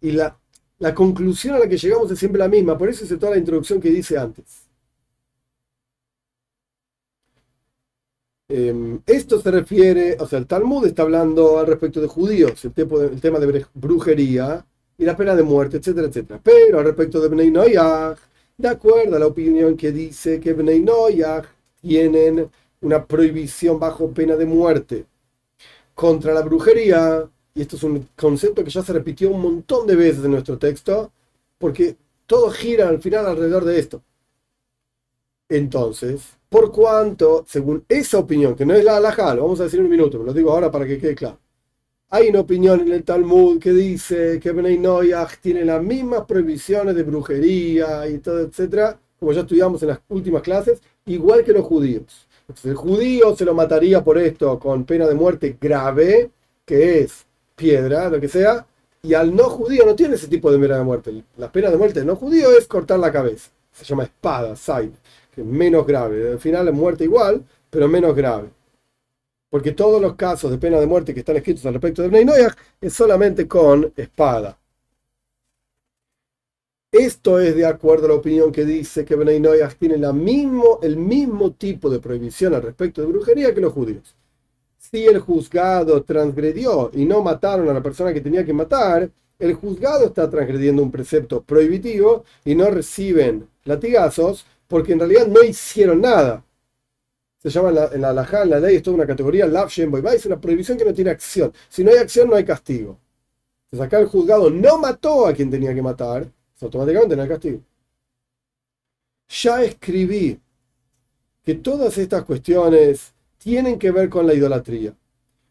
[0.00, 0.36] Y la,
[0.78, 2.76] la conclusión a la que llegamos es siempre la misma.
[2.76, 4.61] Por eso es toda la introducción que dice antes.
[8.54, 12.72] Em, esto se refiere, o sea, el Talmud está hablando al respecto de judíos, el,
[12.76, 14.66] el tema de brujería
[14.98, 16.38] y la pena de muerte, etcétera, etcétera.
[16.44, 18.18] Pero al respecto de Bnei Noyach,
[18.58, 21.46] de acuerdo a la opinión que dice que Bnei Noyach
[21.80, 22.50] tienen
[22.82, 25.06] una prohibición bajo pena de muerte
[25.94, 29.96] contra la brujería, y esto es un concepto que ya se repitió un montón de
[29.96, 31.12] veces en nuestro texto,
[31.58, 31.96] porque
[32.26, 34.02] todo gira al final alrededor de esto
[35.48, 39.80] Entonces, por cuanto, según esa opinión, que no es la halajá, lo vamos a decir
[39.80, 41.38] en un minuto, me lo digo ahora para que quede claro.
[42.10, 46.94] Hay una opinión en el Talmud que dice que Bnei Noyach tiene las mismas prohibiciones
[46.94, 51.64] de brujería y todo, etcétera, como ya estudiamos en las últimas clases, igual que los
[51.64, 52.28] judíos.
[52.42, 56.30] Entonces, el judío se lo mataría por esto con pena de muerte grave,
[56.66, 57.24] que es
[57.56, 58.66] piedra, lo que sea,
[59.00, 61.24] y al no judío no tiene ese tipo de pena de muerte.
[61.38, 63.50] La pena de muerte del no judío es cortar la cabeza.
[63.72, 64.92] Se llama espada, side,
[65.36, 66.32] menos grave.
[66.32, 68.50] Al final es muerte igual, pero menos grave
[69.52, 72.24] porque todos los casos de pena de muerte que están escritos al respecto de Bnei
[72.24, 74.58] Noyach es solamente con espada.
[76.90, 80.80] Esto es de acuerdo a la opinión que dice que Bnei Noyach tiene la mismo,
[80.82, 84.16] el mismo tipo de prohibición al respecto de brujería que los judíos.
[84.78, 89.52] Si el juzgado transgredió y no mataron a la persona que tenía que matar, el
[89.52, 96.00] juzgado está transgrediendo un precepto prohibitivo y no reciben latigazos porque en realidad no hicieron
[96.00, 96.42] nada
[97.42, 100.78] se llama en la, la la ley, es toda una categoría, Shem es una prohibición
[100.78, 101.52] que no tiene acción.
[101.68, 103.00] Si no hay acción, no hay castigo.
[103.64, 107.60] Entonces acá el juzgado no mató a quien tenía que matar, automáticamente no hay castigo.
[109.28, 110.40] Ya escribí
[111.42, 114.94] que todas estas cuestiones tienen que ver con la idolatría.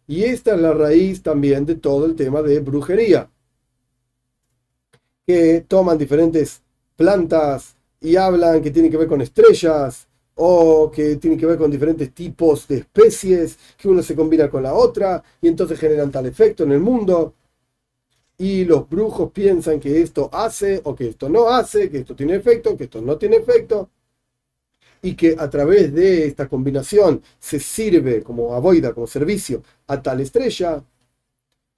[0.07, 3.30] Y esta es la raíz también de todo el tema de brujería.
[5.28, 6.61] Que toman diferentes
[6.95, 11.69] plantas y hablan que tienen que ver con estrellas o que tiene que ver con
[11.69, 16.25] diferentes tipos de especies, que uno se combina con la otra y entonces generan tal
[16.25, 17.35] efecto en el mundo.
[18.37, 22.35] Y los brujos piensan que esto hace o que esto no hace, que esto tiene
[22.35, 23.89] efecto, que esto no tiene efecto.
[25.03, 30.21] Y que a través de esta combinación se sirve como aboida, como servicio a tal
[30.21, 30.83] estrella.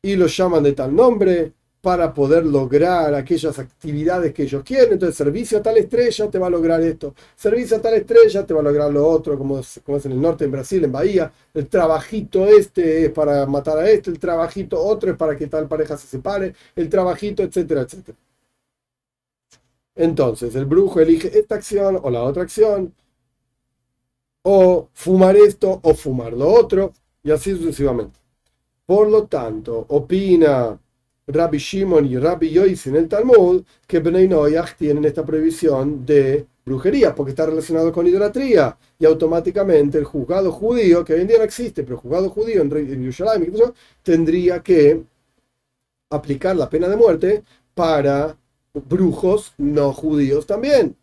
[0.01, 1.53] Y lo llaman de tal nombre
[1.83, 4.93] para poder lograr aquellas actividades que ellos quieren.
[4.93, 8.53] Entonces, servicio a tal estrella te va a lograr esto, servicio a tal estrella te
[8.53, 10.93] va a lograr lo otro, como es, como es en el norte, en Brasil, en
[10.93, 11.33] Bahía.
[11.53, 15.67] El trabajito este es para matar a este, el trabajito otro es para que tal
[15.67, 18.17] pareja se separe, el trabajito, etcétera, etcétera.
[19.95, 22.93] Entonces, el brujo elige esta acción o la otra acción,
[24.43, 28.19] o fumar esto o fumar lo otro, y así sucesivamente.
[28.85, 30.79] Por lo tanto, opina
[31.27, 36.45] Rabbi Shimon y Rabbi Yois en el Talmud que Bnei Noyach tienen esta prohibición de
[36.65, 41.37] brujería porque está relacionado con idolatría y automáticamente el juzgado judío, que hoy en día
[41.37, 43.53] no existe, pero el juzgado judío en, Yerushalayim
[44.01, 45.03] tendría que
[46.09, 47.43] aplicar la pena de muerte
[47.73, 48.37] para
[48.73, 50.95] brujos no judíos también.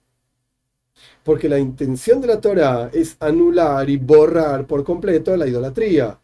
[1.25, 6.19] Porque la intención de la Torah es anular y borrar por completo la idolatría.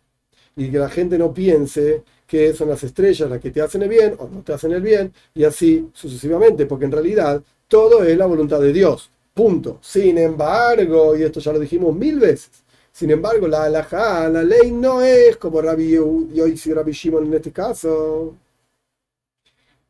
[0.55, 3.89] Y que la gente no piense que son las estrellas las que te hacen el
[3.89, 8.17] bien o no te hacen el bien, y así sucesivamente, porque en realidad todo es
[8.17, 9.11] la voluntad de Dios.
[9.35, 9.79] Punto.
[9.83, 12.51] Sin embargo, y esto ya lo dijimos mil veces,
[12.97, 15.99] sin embargo, la halajá, la ley no es como Rabbi
[16.33, 18.35] Yoisi Rabbi Shimon en este caso.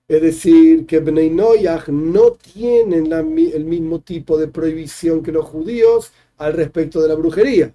[0.09, 6.13] Es decir, que Bnei Noyach no tienen el mismo tipo de prohibición que los judíos
[6.39, 7.73] al respecto de la brujería.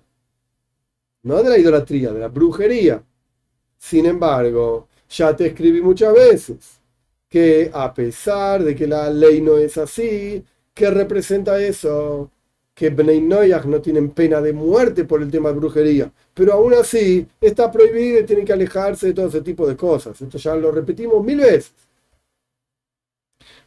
[1.23, 3.01] No de la idolatría, de la brujería.
[3.81, 6.79] Sin embargo, ya te escribí muchas veces
[7.27, 12.29] que a pesar de que la ley no es así, ¿qué representa eso?
[12.75, 17.27] Que Bnei no tienen pena de muerte por el tema de brujería, pero aún así
[17.41, 20.21] está prohibido y tienen que alejarse de todo ese tipo de cosas.
[20.21, 21.73] Esto ya lo repetimos mil veces.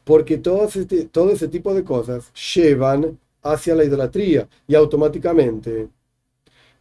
[0.05, 5.89] Porque todo este, todo ese tipo de cosas llevan hacia la idolatría y automáticamente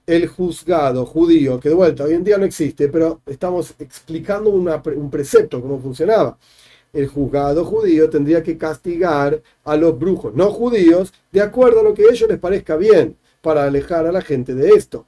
[0.05, 5.09] el juzgado judío, que de vuelta hoy en día no existe, pero estamos explicando un
[5.09, 6.37] precepto, cómo funcionaba.
[6.91, 11.93] El juzgado judío tendría que castigar a los brujos no judíos de acuerdo a lo
[11.93, 15.05] que ellos les parezca bien, para alejar a la gente de esto.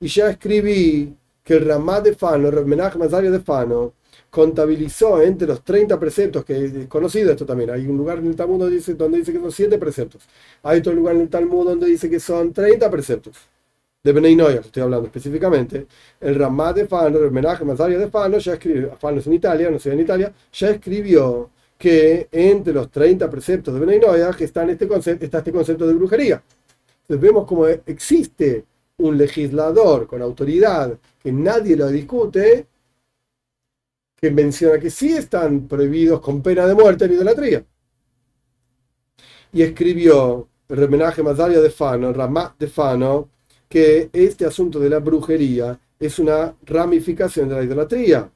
[0.00, 3.94] Y ya escribí que el Ramá de Fano, el Menaj Mazario de Fano,
[4.30, 8.36] contabilizó entre los 30 preceptos, que es conocido esto también, hay un lugar en el
[8.36, 10.22] Talmud donde dice, donde dice que son 7 preceptos,
[10.62, 13.53] hay otro lugar en el Talmud donde dice que son 30 preceptos
[14.04, 15.86] de Benei estoy hablando específicamente,
[16.20, 19.70] el Ramá de Fano, el homenaje Mazaria de Fano, ya escribió, Fano es en Italia,
[19.70, 24.00] no en Italia, ya escribió que entre los 30 preceptos de Benei
[24.40, 26.42] está, este concepto, está este concepto de brujería.
[27.00, 28.66] Entonces vemos como existe
[28.98, 32.66] un legislador con autoridad que nadie lo discute,
[34.16, 37.64] que menciona que sí están prohibidos con pena de muerte en idolatría.
[39.52, 43.30] Y escribió el homenaje Mazaria de Fano, el Ramá de Fano,
[43.74, 48.30] que este asunto de la brujería es una ramificación de la idolatría.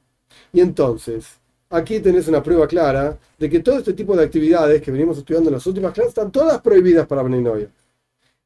[0.51, 4.91] Y entonces, aquí tenés una prueba clara de que todo este tipo de actividades que
[4.91, 7.69] venimos estudiando en las últimas clases están todas prohibidas para Beninoia.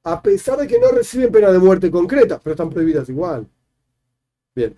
[0.03, 3.47] a pesar de que no reciben pena de muerte concreta, pero están prohibidas igual.
[4.55, 4.75] Bien.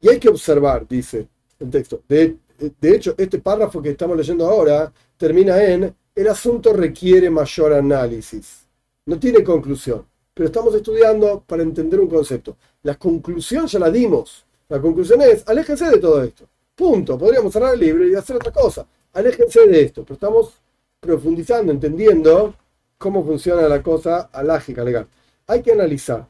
[0.00, 1.26] Y hay que observar, dice
[1.58, 2.02] el texto.
[2.08, 2.36] De,
[2.80, 8.66] de hecho, este párrafo que estamos leyendo ahora termina en el asunto requiere mayor análisis.
[9.06, 10.04] No tiene conclusión,
[10.34, 12.56] pero estamos estudiando para entender un concepto.
[12.82, 14.44] La conclusión ya la dimos.
[14.68, 16.44] La conclusión es, aléjense de todo esto.
[16.74, 17.18] Punto.
[17.18, 18.86] Podríamos cerrar el libro y hacer otra cosa.
[19.12, 20.02] Aléjense de esto.
[20.04, 20.54] Pero estamos
[21.00, 22.54] profundizando, entendiendo
[22.96, 25.06] cómo funciona la cosa alágica legal.
[25.46, 26.26] Hay que analizar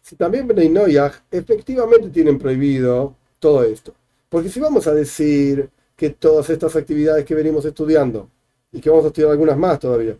[0.00, 3.94] si también Noyaj efectivamente tienen prohibido todo esto.
[4.28, 8.28] Porque si vamos a decir que todas estas actividades que venimos estudiando,
[8.72, 10.16] y que vamos a estudiar algunas más todavía,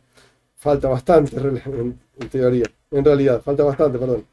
[0.57, 1.99] falta bastante en,
[2.31, 4.25] teoría, en realidad, falta bastante, perdón.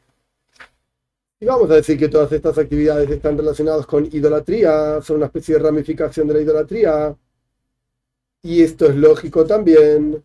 [1.41, 5.55] Y vamos a decir que todas estas actividades están relacionadas con idolatría, son una especie
[5.55, 7.15] de ramificación de la idolatría,
[8.41, 10.23] y esto es lógico también.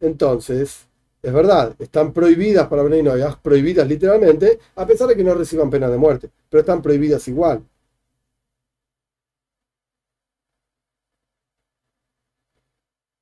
[0.00, 0.86] Entonces,
[1.22, 5.70] es verdad, están prohibidas para Bnei Noyaj, prohibidas literalmente, a pesar de que no reciban
[5.70, 7.64] pena de muerte, pero están prohibidas igual.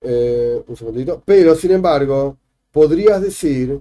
[0.00, 1.22] Eh, un segundito.
[1.24, 2.36] Pero, sin embargo,
[2.70, 3.80] podrías decir.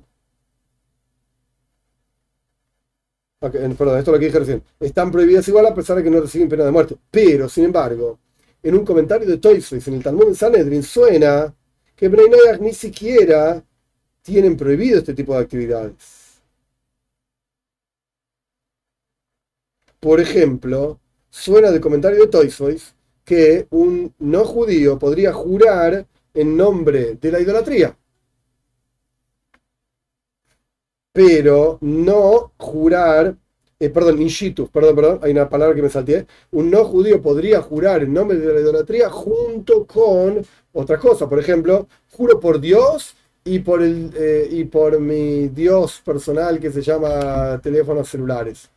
[3.52, 4.64] Perdón, esto es lo que dije recién.
[4.80, 6.96] Están prohibidas igual a pesar de que no reciben pena de muerte.
[7.12, 8.20] Pero, sin embargo,
[8.62, 11.54] en un comentario de Toysfix en el Talmud de Sanedrin suena
[11.96, 13.64] que Bnei ni siquiera
[14.22, 16.42] tienen prohibido este tipo de actividades.
[20.00, 27.16] Por ejemplo, suena del comentario de Toysfix que un no judío podría jurar en nombre
[27.16, 27.98] de la idolatría.
[31.14, 33.36] Pero no jurar,
[33.80, 36.26] eh, perdón, inshitus, perdón, perdón, hay una palabra que me salté.
[36.52, 40.44] Un no judío podría jurar en nombre de la idolatría junto con
[40.74, 41.30] otra cosa.
[41.30, 46.72] Por ejemplo, juro por Dios y por, el, eh, y por mi Dios personal que
[46.72, 48.70] se llama teléfonos celulares.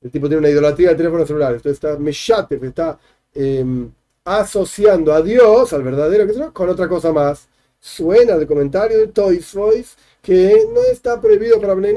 [0.00, 1.56] El tipo tiene una idolatría de teléfonos celulares.
[1.56, 2.98] Entonces está meshate, está
[3.34, 3.90] em,
[4.24, 7.48] asociando a Dios, al verdadero que con otra cosa más.
[7.80, 11.94] Suena el comentario de Toys Voice que no está prohibido para Bnei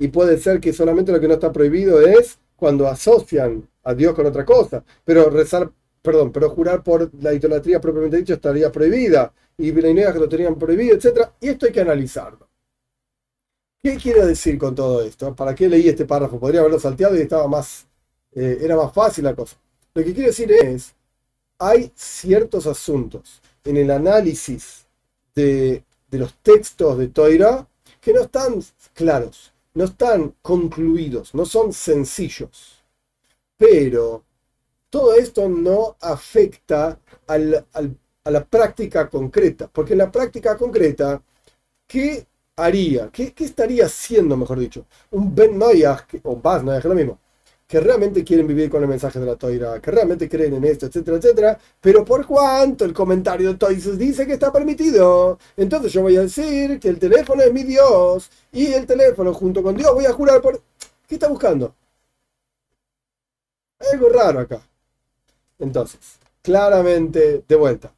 [0.00, 4.14] Y puede ser que solamente lo que no está prohibido es cuando asocian a Dios
[4.14, 4.84] con otra cosa.
[5.04, 5.70] Pero rezar,
[6.02, 9.32] perdón, pero jurar por la idolatría propiamente dicho estaría prohibida.
[9.56, 11.28] Y Bnei que lo tenían prohibido, etc.
[11.40, 12.48] Y esto hay que analizarlo.
[13.80, 15.36] ¿Qué quiere decir con todo esto?
[15.36, 16.40] ¿Para qué leí este párrafo?
[16.40, 17.86] Podría haberlo salteado y estaba más,
[18.32, 19.56] eh, era más fácil la cosa.
[19.94, 20.94] Lo que quiere decir es,
[21.58, 24.86] hay ciertos asuntos en el análisis
[25.34, 25.84] de,
[26.18, 27.66] los textos de Toira
[28.00, 28.62] que no están
[28.92, 32.84] claros, no están concluidos, no son sencillos.
[33.56, 34.24] Pero
[34.90, 41.22] todo esto no afecta a la práctica concreta, porque en la práctica concreta,
[41.86, 43.10] ¿qué haría?
[43.10, 44.86] ¿Qué, estaría haciendo, mejor dicho?
[45.10, 47.18] Un Ben Noyah, o Bas Noyah, es lo mismo,
[47.66, 50.86] que realmente quieren vivir con el mensaje de la Toira, que realmente creen en esto,
[50.86, 56.02] etcétera, etcétera, pero por cuanto el comentario de Toisus dice que está permitido, entonces yo
[56.02, 59.92] voy a decir que el teléfono es mi Dios y el teléfono junto con Dios
[59.94, 60.62] voy a jurar por...
[61.06, 61.74] ¿Qué está buscando?
[63.92, 64.60] Algo raro acá.
[65.58, 66.00] Entonces,
[66.42, 67.92] claramente, de vuelta.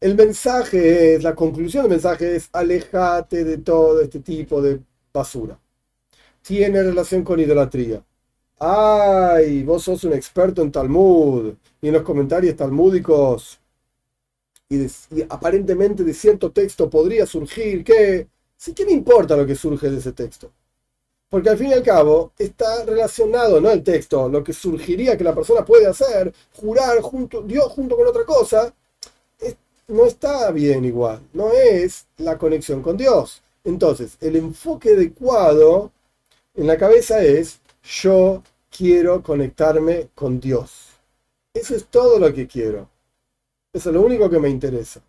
[0.00, 4.80] El mensaje es, la conclusión del mensaje es, alejate de todo este tipo de
[5.12, 5.58] basura.
[6.42, 8.02] Tiene relación con idolatría
[8.62, 13.58] ay, vos sos un experto en Talmud, y en los comentarios talmúdicos,
[14.68, 14.86] y,
[15.28, 19.98] aparentemente de cierto texto podría surgir que, sí, ¿qué me importa lo que surge de
[19.98, 20.50] ese texto?
[21.28, 25.24] Porque al fin y al cabo está relacionado, no el texto, lo que surgiría que
[25.24, 28.72] la persona puede hacer, jurar junto, Dios junto con otra cosa,
[29.88, 33.42] no está bien igual, no es la conexión con Dios.
[33.64, 35.90] Entonces, el enfoque adecuado
[36.54, 38.42] en la cabeza es yo
[38.76, 40.88] quiero conectarme con Dios.
[41.54, 42.88] Eso es todo lo que quiero.
[43.72, 45.02] Eso es lo único que me interesa.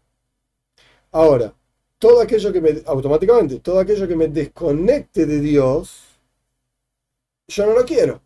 [1.11, 1.53] Ahora,
[1.97, 6.01] todo aquello que me, automáticamente, todo aquello que me desconecte de Dios,
[7.47, 8.21] yo no lo quiero.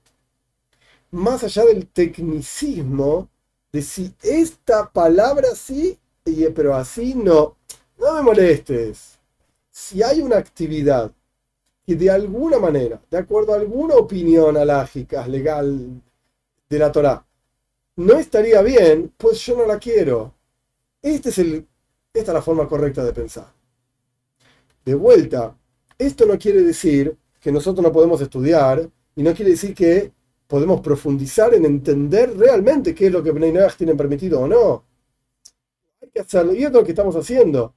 [1.12, 3.30] Más allá del tecnicismo
[3.72, 5.98] de si esta palabra sí,
[6.56, 7.56] pero así no,
[7.98, 9.18] no me molestes.
[9.70, 11.12] Si hay una actividad
[11.88, 16.02] que de alguna manera, de acuerdo a alguna opinión alágica, legal
[16.70, 17.26] de la Torá,
[17.96, 20.34] no estaría bien, pues yo no la quiero.
[21.02, 21.66] Este es el,
[22.14, 23.48] esta es la forma correcta de pensar.
[24.84, 25.56] De vuelta,
[25.98, 30.12] esto no quiere decir que nosotros no podemos estudiar y no quiere decir que
[30.46, 34.84] podemos profundizar en entender realmente qué es lo que Bnei tienen permitido o no.
[36.02, 37.74] Hay que hacerlo y es lo que estamos haciendo.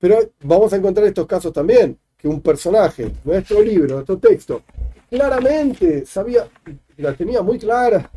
[0.00, 4.62] Pero vamos a encontrar estos casos también, que un personaje, nuestro libro, nuestro texto,
[5.08, 6.48] claramente sabía,
[6.98, 8.10] la tenía muy clara,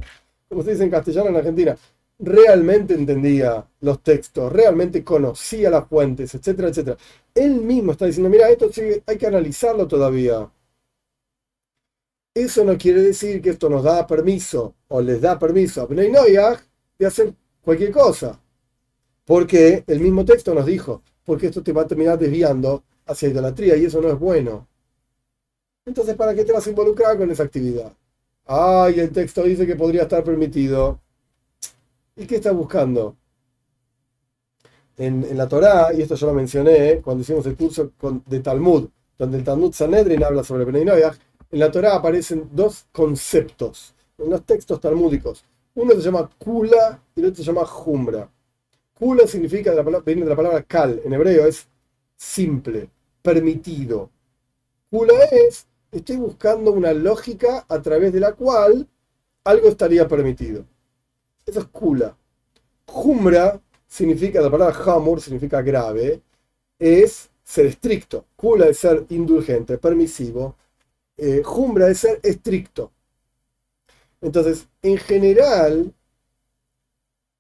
[0.49, 1.77] como se dice en castellano en Argentina,
[2.19, 6.97] realmente entendía los textos, realmente conocía las fuentes, etcétera, etcétera.
[7.33, 8.69] Él mismo está diciendo, mira, esto
[9.05, 10.49] hay que analizarlo todavía.
[12.35, 16.11] Eso no quiere decir que esto nos da permiso o les da permiso a Bnei
[16.11, 18.39] de hacer cualquier cosa.
[19.25, 23.75] Porque el mismo texto nos dijo, porque esto te va a terminar desviando hacia idolatría
[23.77, 24.67] y eso no es bueno.
[25.85, 27.91] Entonces, ¿para qué te vas a involucrar con esa actividad?
[28.45, 30.99] Ay, el texto dice que podría estar permitido.
[32.15, 33.15] ¿Y qué estás buscando?
[34.97, 37.91] En, la Torá, y esto yo lo mencioné cuando hicimos el curso
[38.27, 41.01] de Talmud, donde el Talmud Sanedrin habla sobre Bnei
[41.53, 45.45] en la Torá aparecen dos conceptos, en los textos talmúdicos.
[45.75, 48.27] Uno se llama Kula y el otro se llama Jumbra.
[48.95, 49.71] Kula significa,
[50.03, 51.67] viene de la palabra kal, en hebreo es
[52.23, 52.89] simple,
[53.21, 54.09] permitido.
[54.89, 58.87] Kula es, estoy buscando una lógica a través de la cual
[59.43, 60.65] algo estaría permitido.
[61.45, 62.15] Eso es kula.
[62.87, 66.21] Jumbra significa, la palabra hamur significa grave,
[66.79, 68.25] es ser estricto.
[68.35, 70.55] Kula es ser indulgente, permisivo.
[71.17, 72.91] Eh, jumbra es ser estricto.
[74.21, 75.93] Entonces, en general,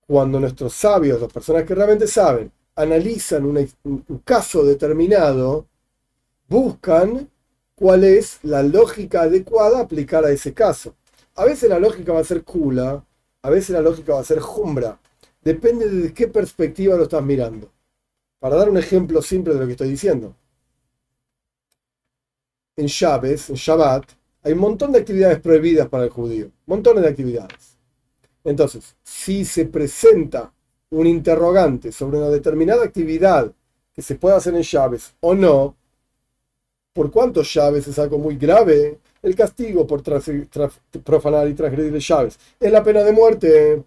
[0.05, 5.67] cuando nuestros sabios, las personas que realmente saben, analizan un caso determinado,
[6.47, 7.29] buscan
[7.75, 10.95] cuál es la lógica adecuada a aplicar a ese caso.
[11.35, 13.03] A veces la lógica va a ser kula,
[13.41, 14.99] a veces la lógica va a ser jumbra.
[15.41, 17.69] Depende de qué perspectiva lo estás mirando.
[18.39, 20.35] Para dar un ejemplo simple de lo que estoy diciendo.
[22.75, 24.05] En Shabbat, en Shabbat,
[24.43, 26.51] hay un montón de actividades prohibidas para el judío.
[26.65, 27.77] Montones de actividades.
[28.43, 30.53] Entonces, si se presenta
[30.93, 33.51] un interrogante sobre una determinada actividad
[33.93, 35.75] que se puede hacer en llaves o no,
[36.93, 40.03] por cuánto llaves es algo muy grave, el castigo por
[41.03, 43.83] profanar y transgredir llaves es la pena de muerte.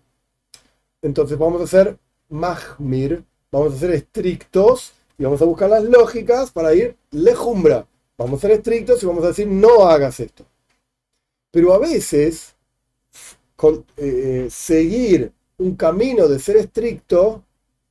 [1.02, 1.96] Entonces vamos a ser
[2.28, 7.86] mahmir, vamos a ser estrictos y vamos a buscar las lógicas para ir lejumbra.
[8.18, 10.44] Vamos a ser estrictos y vamos a decir no hagas esto.
[11.50, 12.56] Pero a veces
[13.54, 17.42] con, eh, seguir un camino de ser estricto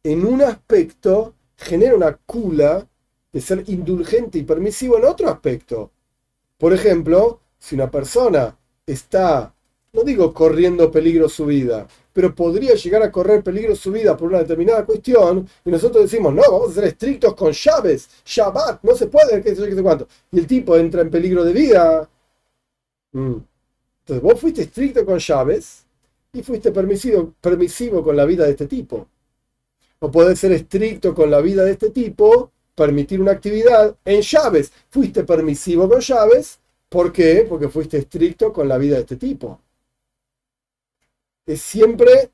[0.04, 2.88] en un aspecto genera una cula
[3.32, 5.92] de ser indulgente y permisivo en otro aspecto.
[6.58, 8.56] Por ejemplo, si una persona
[8.86, 9.54] está,
[9.94, 14.30] no digo corriendo peligro su vida, pero podría llegar a correr peligro su vida por
[14.30, 18.96] una determinada cuestión, y nosotros decimos, no, vamos a ser estrictos con llaves, Shabbat, no
[18.96, 22.10] se puede, qué sé, qué sé cuánto, y el tipo entra en peligro de vida.
[23.12, 23.38] Mm.
[24.02, 25.85] Entonces vos fuiste estricto con llaves
[26.36, 29.08] y fuiste permisivo, con la vida de este tipo.
[30.00, 34.72] O podés ser estricto con la vida de este tipo, permitir una actividad en llaves.
[34.90, 36.60] Fuiste permisivo con llaves,
[36.90, 37.46] ¿por qué?
[37.48, 39.62] Porque fuiste estricto con la vida de este tipo.
[41.46, 42.32] Es siempre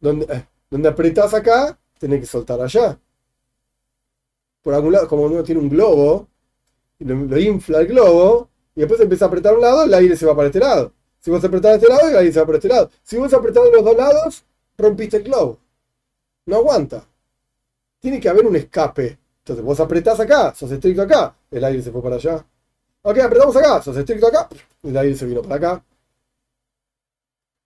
[0.00, 2.98] donde, eh, donde apretás acá, tenés que soltar allá.
[4.62, 6.28] Por algún lado, como uno tiene un globo,
[7.00, 10.34] lo, infla el globo, y después empieza a apretar un lado, el aire se va
[10.34, 10.94] para este lado.
[11.24, 12.90] Si vos apretás este lado, el aire se va por este lado.
[13.02, 14.44] Si vos apretás los dos lados,
[14.76, 15.58] rompiste el globo.
[16.44, 17.02] No aguanta.
[17.98, 19.18] Tiene que haber un escape.
[19.38, 22.44] Entonces vos apretás acá, sos estricto acá, el aire se fue para allá.
[23.00, 24.50] Ok, apretamos acá, sos estricto acá,
[24.82, 25.84] el aire se vino para acá.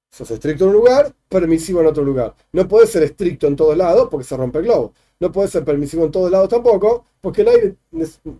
[0.08, 2.36] Sos estricto en un lugar, permisivo en otro lugar.
[2.52, 4.94] No puedes ser estricto en todos lados porque se rompe el globo.
[5.18, 7.76] No puedes ser permisivo en todos lados tampoco porque el aire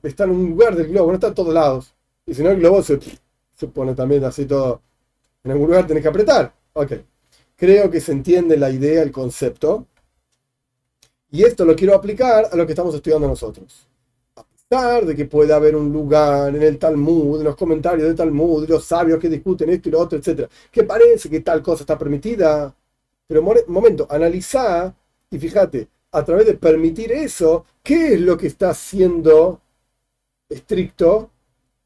[0.05, 1.93] está en un lugar del globo, no está en todos lados.
[2.25, 3.01] Y si no, el globo se,
[3.57, 4.81] se pone también así todo
[5.49, 6.53] en algún lugar tenés que apretar.
[6.75, 6.93] Ok.
[7.57, 9.87] Creo que se entiende la idea, el concepto.
[11.31, 13.89] Y esto lo quiero aplicar a lo que estamos estudiando nosotros.
[14.37, 18.15] A pesar de que puede haber un lugar en el Talmud, en los comentarios del
[18.15, 21.83] Talmud, los sabios que discuten esto y lo otro, etc., que parece que tal cosa
[21.83, 22.75] está permitida.
[23.27, 24.95] Pero, momento, analiza
[25.31, 29.63] y fíjate, a través de permitir eso, ¿qué es lo que está siendo
[30.47, 31.31] estricto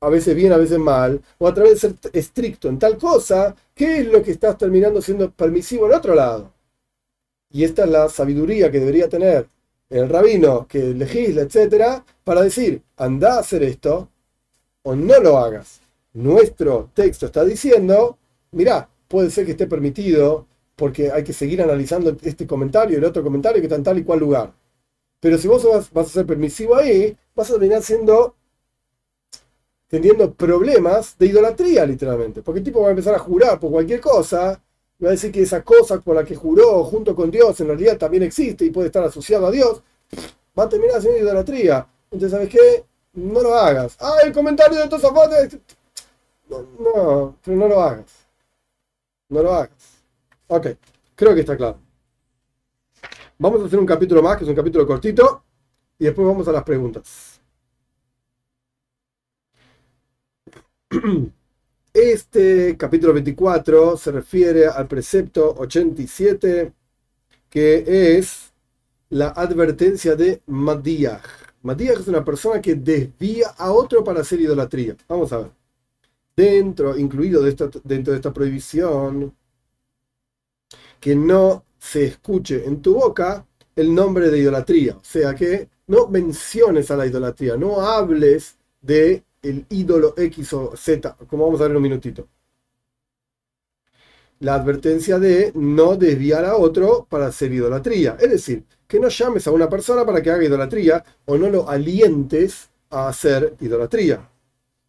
[0.02, 3.54] a veces bien, a veces mal, o a través de ser estricto en tal cosa,
[3.72, 6.52] ¿qué es lo que estás terminando siendo permisivo en otro lado?
[7.52, 9.48] Y esta es la sabiduría que debería tener
[9.90, 14.08] el rabino que legisla, etcétera, para decir, anda a hacer esto
[14.82, 15.80] o no lo hagas.
[16.14, 18.18] Nuestro texto está diciendo,
[18.50, 23.04] mira, puede ser que esté permitido porque hay que seguir analizando este comentario y el
[23.04, 24.52] otro comentario que está en tal y cual lugar.
[25.20, 28.34] Pero si vos vas, vas a ser permisivo ahí, vas a terminar siendo
[29.92, 32.40] teniendo problemas de idolatría, literalmente.
[32.40, 34.58] Porque el tipo va a empezar a jurar por cualquier cosa,
[34.98, 37.66] y va a decir que esa cosa por la que juró junto con Dios en
[37.66, 39.82] realidad también existe y puede estar asociado a Dios.
[40.58, 41.86] va a terminar siendo idolatría.
[42.10, 42.84] Entonces, ¿sabes qué?
[43.12, 43.98] No lo hagas.
[44.00, 45.60] Ah, el comentario de Tosafot.
[46.48, 48.10] No, no, pero no lo hagas.
[49.28, 49.70] No lo hagas.
[50.46, 50.68] Ok,
[51.14, 51.76] creo que está claro.
[53.38, 55.42] Vamos a hacer un capítulo más, que es un capítulo cortito,
[55.98, 57.31] y después vamos a las preguntas.
[61.94, 66.72] Este capítulo 24 se refiere al precepto 87,
[67.48, 68.52] que es
[69.10, 71.24] la advertencia de Madiach.
[71.62, 74.96] Madiach es una persona que desvía a otro para hacer idolatría.
[75.08, 75.50] Vamos a ver.
[76.34, 79.34] Dentro, incluido dentro de esta prohibición,
[80.98, 84.96] que no se escuche en tu boca el nombre de idolatría.
[84.96, 90.76] O sea que no menciones a la idolatría, no hables de el ídolo X o
[90.76, 92.28] Z, como vamos a ver en un minutito.
[94.40, 98.16] La advertencia de no desviar a otro para hacer idolatría.
[98.18, 101.68] Es decir, que no llames a una persona para que haga idolatría o no lo
[101.68, 104.28] alientes a hacer idolatría.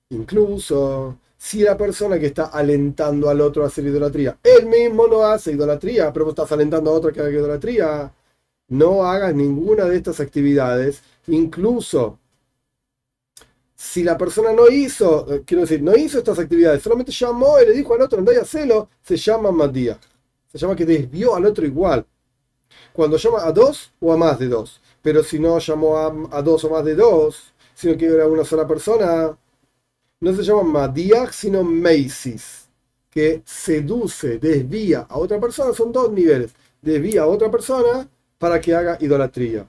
[0.10, 5.26] Incluso si la persona que está alentando al otro a hacer idolatría, él mismo no
[5.26, 8.14] hace idolatría, pero vos estás alentando a otro que haga idolatría,
[8.70, 12.20] no hagas ninguna de estas actividades, incluso
[13.84, 17.66] si la persona no hizo, eh, quiero decir, no hizo estas actividades, solamente llamó y
[17.66, 20.00] le dijo al otro, anda y hacelo, se llama Madía.
[20.50, 22.06] Se llama que desvió al otro igual.
[22.94, 24.80] Cuando llama a dos o a más de dos.
[25.02, 25.98] Pero si no llamó
[26.32, 29.38] a, dos o más de dos, sino que era una sola persona,
[30.22, 32.70] no se llama Madiach, sino Macy's,
[33.10, 36.54] que seduce, desvía a otra persona, son dos niveles.
[36.82, 38.08] Desvía a otra persona
[38.38, 39.68] para que haga idolatría.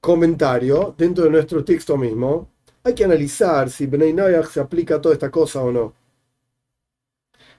[0.00, 2.53] Comentario, dentro de nuestro texto mismo,
[2.84, 4.14] hay que analizar si Bnei
[4.50, 5.94] se aplica a toda esta cosa o no.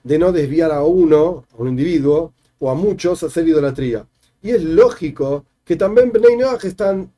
[0.04, 4.08] De no desviar a uno, a un individuo, o a muchos a hacer idolatría.
[4.44, 7.12] Y es lógico que también Bnei están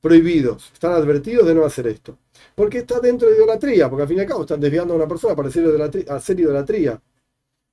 [0.00, 2.18] prohibidos, están advertidos de no hacer esto.
[2.56, 5.06] Porque está dentro de idolatría, porque al fin y al cabo están desviando a una
[5.06, 7.00] persona para hacer idolatría.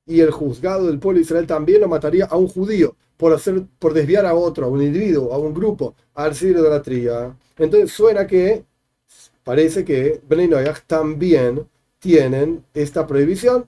[0.05, 3.63] Y el juzgado del pueblo de Israel también lo mataría a un judío por, hacer,
[3.79, 7.35] por desviar a otro, a un individuo, a un grupo, a hacer idolatría.
[7.57, 8.68] Entonces suena que
[9.49, 10.47] parece que Bnei
[10.85, 13.67] también tienen esta prohibición.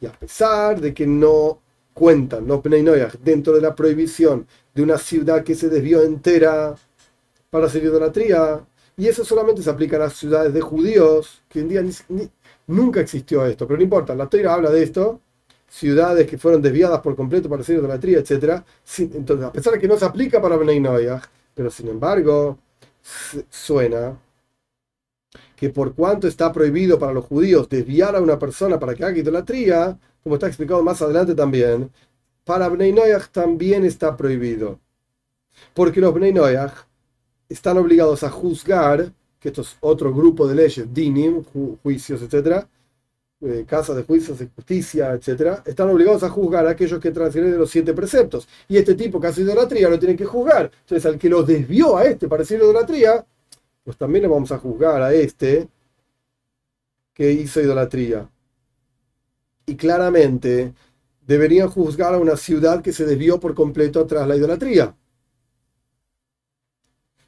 [0.00, 1.60] Y a pesar de que no
[1.94, 2.84] cuentan los Bnei
[3.22, 6.74] dentro de la prohibición de una ciudad que se desvió entera
[7.48, 11.68] para hacer idolatría, y eso solamente se aplica a las ciudades de judíos, que en
[11.68, 11.84] día
[12.66, 15.20] nunca existió esto, pero no importa, la Torah habla de esto,
[15.68, 18.64] ciudades que fueron desviadas por completo para hacer idolatría, etc.
[18.98, 20.82] Entonces, a pesar de que no se aplica para Bnei
[21.54, 22.58] pero sin embargo,
[23.48, 24.18] suena
[25.58, 29.18] que por cuanto está prohibido para los judíos desviar a una persona para que haga
[29.18, 31.90] idolatría, como está explicado más adelante también,
[32.44, 34.78] para Bnei Noyach también está prohibido.
[35.74, 36.86] Porque los Bnei Noyach
[37.48, 41.42] están obligados a juzgar, que esto es otro grupo de leyes, dinim,
[41.82, 42.68] juicios, etcétera,
[43.40, 47.58] eh, casas de juicios de justicia, etcétera, están obligados a juzgar a aquellos que transgreden
[47.58, 48.46] los siete preceptos.
[48.68, 50.70] Y este tipo que hace idolatría lo tienen que juzgar.
[50.82, 53.26] Entonces, al que los desvió a este para hacer idolatría,
[53.88, 55.66] pues también le vamos a juzgar a este
[57.14, 58.30] que hizo idolatría.
[59.64, 60.74] Y claramente
[61.26, 64.94] deberían juzgar a una ciudad que se desvió por completo tras la idolatría.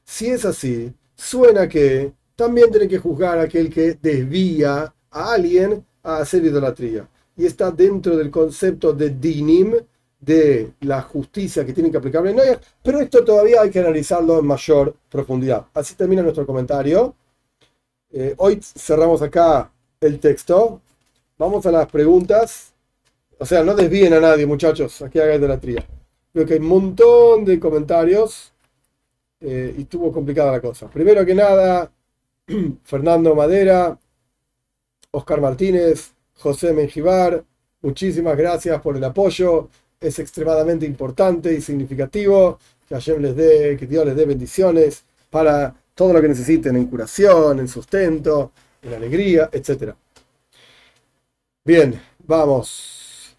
[0.04, 5.82] Si es así, suena que también tiene que juzgar a aquel que desvía a alguien
[6.02, 7.08] a hacer idolatría.
[7.38, 9.76] Y está dentro del concepto de dinim,
[10.20, 14.46] de la justicia que tienen que aplicar Noyach, pero esto todavía hay que analizarlo en
[14.46, 15.66] mayor profundidad.
[15.72, 17.14] Así termina nuestro comentario.
[18.12, 20.80] Eh, hoy cerramos acá el texto.
[21.38, 22.72] Vamos a las preguntas.
[23.38, 25.86] O sea, no desvíen a nadie, muchachos, aquí haga idolatría.
[26.34, 28.52] Veo que hay un montón de comentarios
[29.40, 30.88] eh, y estuvo complicada la cosa.
[30.88, 31.90] Primero que nada,
[32.84, 33.98] Fernando Madera,
[35.12, 37.42] Oscar Martínez, José Menjivar,
[37.80, 39.70] muchísimas gracias por el apoyo
[40.00, 42.58] es extremadamente importante y significativo.
[42.88, 47.60] Que les dé, que Dios les dé bendiciones para todo lo que necesiten en curación,
[47.60, 49.94] en sustento, en alegría, etc.
[51.64, 53.36] Bien, vamos.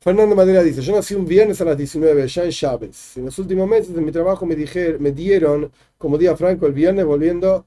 [0.00, 3.16] Fernando Madera dice, yo nací un viernes a las 19, ya en Chávez.
[3.16, 4.56] En los últimos meses de mi trabajo me,
[4.98, 7.66] me dieron como día franco el viernes, volviendo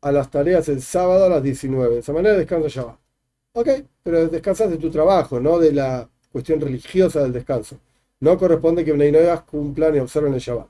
[0.00, 1.94] a las tareas el sábado a las 19.
[1.94, 2.96] De esa manera descanso ya.
[3.60, 3.68] Ok,
[4.04, 7.76] pero descansas de tu trabajo, no de la cuestión religiosa del descanso.
[8.20, 9.12] No corresponde que Bnei
[9.50, 10.68] cumplan y observen el Shabbat.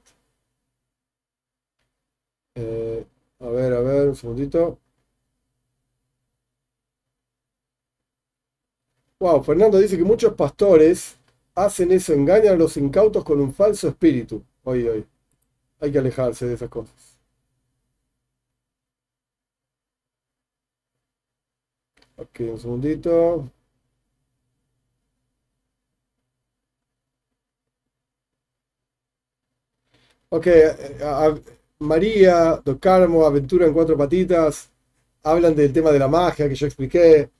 [2.57, 3.07] Eh,
[3.41, 4.79] a ver, a ver, un segundito.
[9.21, 11.17] Wow, Fernando dice que muchos pastores
[11.55, 14.43] hacen eso, engañan a los incautos con un falso espíritu.
[14.65, 15.07] Hoy, hoy.
[15.81, 17.06] Hay que alejarse de esas cosas.
[22.19, 23.51] Ok, un segundito.
[30.29, 30.47] Ok,
[31.79, 34.71] María, Do Carmo, Aventura en Cuatro Patitas,
[35.23, 37.31] hablan del tema de la magia que yo expliqué.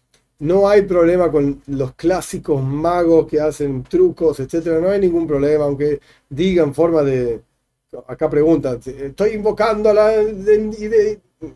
[0.41, 4.81] No hay problema con los clásicos magos que hacen trucos, etcétera.
[4.81, 7.43] No hay ningún problema, aunque digan forma de.
[8.09, 10.13] Acá preguntan, estoy invocando a la.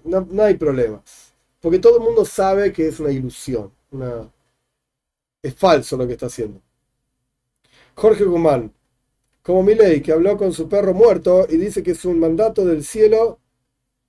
[0.05, 1.30] No, no hay problemas.
[1.61, 3.73] Porque todo el mundo sabe que es una ilusión.
[3.91, 4.31] Una,
[5.43, 6.61] es falso lo que está haciendo.
[7.95, 8.73] Jorge Guzmán,
[9.43, 12.85] como Milei, que habló con su perro muerto y dice que es un mandato del
[12.85, 13.39] cielo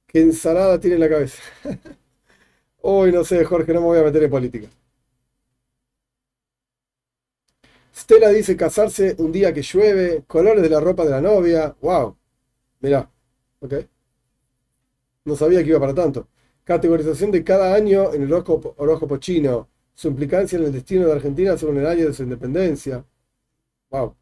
[0.07, 1.41] que ensalada tiene en la cabeza.
[2.81, 4.67] Uy, no sé, Jorge, no me voy a meter en política.
[7.95, 11.75] Stella dice casarse un día que llueve, colores de la ropa de la novia.
[11.81, 12.17] ¡Wow!
[12.81, 13.09] Mirá,
[13.61, 13.73] ok.
[15.25, 16.27] No sabía que iba para tanto.
[16.63, 19.67] Categorización de cada año en el horóscopo, chino.
[19.93, 23.03] Su implicancia en el destino de Argentina según el año de su independencia.
[23.89, 24.15] ¡Wow!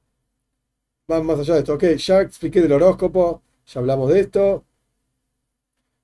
[1.12, 1.74] Va más allá de esto.
[1.74, 4.64] Ok, ya expliqué del horóscopo, ya hablamos de esto.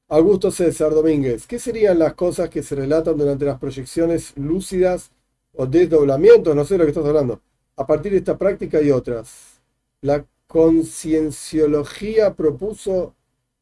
[0.08, 5.12] Augusto César Domínguez, ¿qué serían las cosas que se relatan durante las proyecciones lúcidas
[5.54, 6.56] o desdoblamientos?
[6.56, 7.42] No sé de lo que estás hablando.
[7.76, 9.62] A partir de esta práctica y otras.
[10.02, 13.16] La concienciología propuso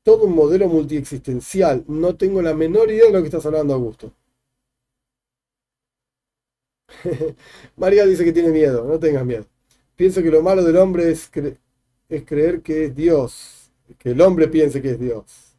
[0.04, 1.84] todo un modelo multiexistencial.
[1.88, 4.12] No tengo la menor idea de lo que estás hablando, Augusto.
[7.78, 9.46] María dice que tiene miedo, no tengas miedo.
[9.96, 11.32] Pienso que lo malo del hombre es,
[12.10, 15.54] es creer que es Dios, que el hombre piense que es Dios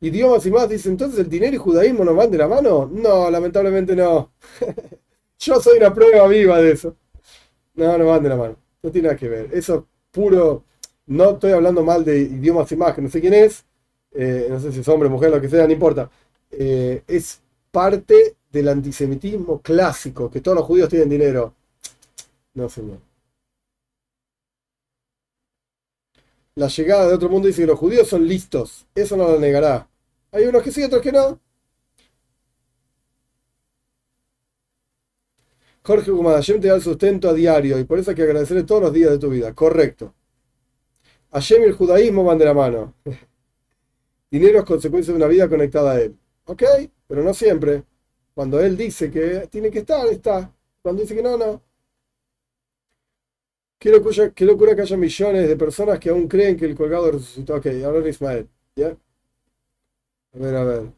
[0.00, 2.88] idiomas y más, dice, entonces el dinero y judaísmo no van de la mano.
[2.92, 4.32] No, lamentablemente no.
[5.38, 6.96] Yo soy una prueba viva de eso.
[7.74, 8.56] No, no van de la mano.
[8.82, 9.50] No tiene nada que ver.
[9.52, 10.64] Eso es puro.
[11.06, 13.64] No estoy hablando mal de idiomas y más, que no sé quién es.
[14.12, 16.10] Eh, no sé si es hombre, mujer, lo que sea, no importa.
[16.50, 17.40] Eh, es
[17.70, 21.54] parte del antisemitismo clásico, que todos los judíos tienen dinero.
[22.54, 22.98] No, señor.
[26.54, 28.86] La llegada de otro mundo dice que los judíos son listos.
[28.94, 29.88] Eso no lo negará.
[30.32, 31.38] Hay unos que sí, otros que no.
[35.84, 38.82] Jorge Hashem te da el sustento a diario y por eso hay que agradecerle todos
[38.82, 39.54] los días de tu vida.
[39.54, 40.12] Correcto.
[41.32, 42.94] Hashem y el judaísmo van de la mano.
[44.30, 46.16] Dinero es consecuencia de una vida conectada a él.
[46.44, 46.62] Ok,
[47.06, 47.84] pero no siempre.
[48.34, 50.54] Cuando él dice que tiene que estar, está.
[50.82, 51.62] Cuando dice que no, no.
[53.78, 57.10] Qué locura, qué locura que haya millones de personas que aún creen que el colgado
[57.12, 57.56] resucitó.
[57.56, 58.48] Ok, ahora Ismael.
[58.76, 58.96] ¿Ya?
[60.34, 60.92] A ver, a ver.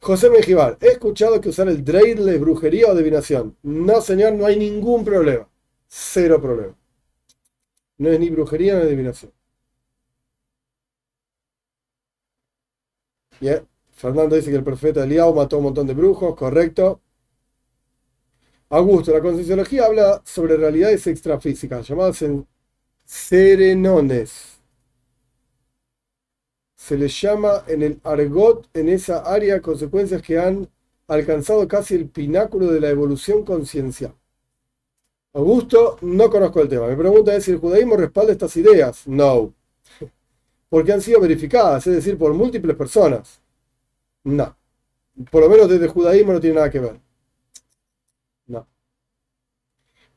[0.00, 3.56] José Mejibar, he escuchado que usar el dreidel es brujería o adivinación.
[3.62, 5.48] No, señor, no hay ningún problema.
[5.88, 6.74] Cero problema.
[7.98, 9.32] No es ni brujería ni adivinación.
[13.40, 13.66] Bien.
[13.92, 17.00] Fernando dice que el profeta Eliao mató a un montón de brujos, correcto.
[18.70, 22.46] Augusto, la concienciología habla sobre realidades extrafísicas, llamadas en
[23.04, 24.60] serenones
[26.80, 30.66] se les llama en el argot, en esa área, consecuencias que han
[31.08, 34.14] alcanzado casi el pináculo de la evolución conciencial.
[35.34, 36.88] Augusto, no conozco el tema.
[36.88, 39.06] Mi pregunta es si el judaísmo respalda estas ideas.
[39.06, 39.54] No.
[40.70, 43.42] Porque han sido verificadas, es decir, por múltiples personas.
[44.24, 44.56] No.
[45.30, 47.00] Por lo menos desde el judaísmo no tiene nada que ver.
[48.46, 48.66] No.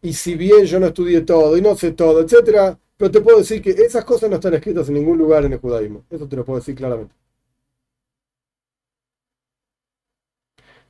[0.01, 3.39] Y si bien yo no estudié todo y no sé todo, etcétera, pero te puedo
[3.39, 6.05] decir que esas cosas no están escritas en ningún lugar en el judaísmo.
[6.09, 7.15] Eso te lo puedo decir claramente.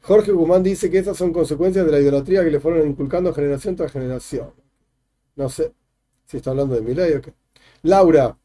[0.01, 3.75] Jorge Guzmán dice que esas son consecuencias de la idolatría que le fueron inculcando generación
[3.75, 4.51] tras generación.
[5.35, 5.73] No sé
[6.25, 7.33] si está hablando de mi ley o qué.
[7.83, 8.37] Laura,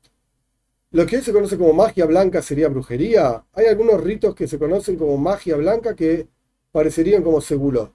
[0.90, 3.44] lo que hoy se conoce como magia blanca sería brujería.
[3.52, 6.28] Hay algunos ritos que se conocen como magia blanca que
[6.72, 7.92] parecerían como segulot.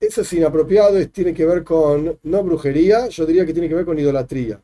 [0.00, 3.74] Eso es inapropiado, y tiene que ver con, no brujería, yo diría que tiene que
[3.74, 4.60] ver con idolatría.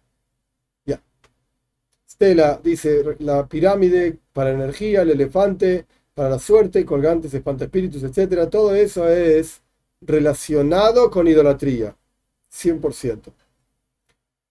[2.11, 8.51] Stella dice la pirámide para energía, el elefante para la suerte, colgantes, espíritus, etc.
[8.51, 9.63] Todo eso es
[10.01, 11.97] relacionado con idolatría.
[12.53, 13.33] 100%.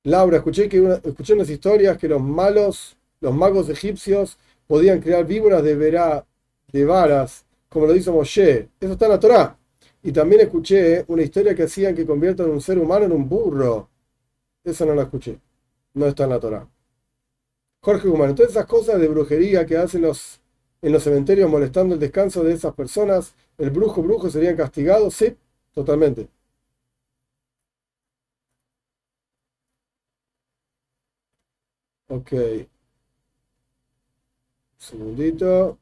[0.09, 4.37] Laura, escuché, que escuché unas historias que los malos, los magos egipcios,
[4.67, 6.25] podían crear víboras de, verá,
[6.71, 8.69] de varas, como lo hizo Moshe.
[8.79, 9.57] Eso está en la Torah.
[10.01, 13.89] Y también escuché una historia que hacían que conviertan un ser humano en un burro.
[14.63, 15.39] Eso no la escuché.
[15.93, 16.67] No está en la Torah.
[17.81, 20.41] Jorge Guzmán, todas esas cosas de brujería que hacen los,
[20.81, 25.13] en los cementerios molestando el descanso de esas personas, ¿el brujo brujo serían castigados?
[25.13, 25.35] Sí,
[25.73, 26.27] totalmente.
[32.09, 32.31] Ok.
[32.33, 32.67] Un
[34.77, 35.77] segundito.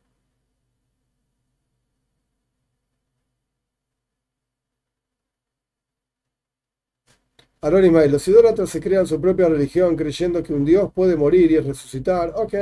[7.61, 11.59] Anónima, los idólatras se crean su propia religión creyendo que un dios puede morir y
[11.59, 12.34] resucitar.
[12.36, 12.55] Ok.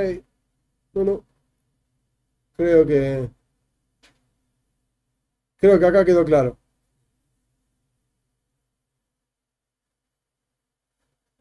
[0.93, 1.25] No, no.
[2.55, 3.29] Creo que.
[5.57, 6.57] Creo que acá quedó claro.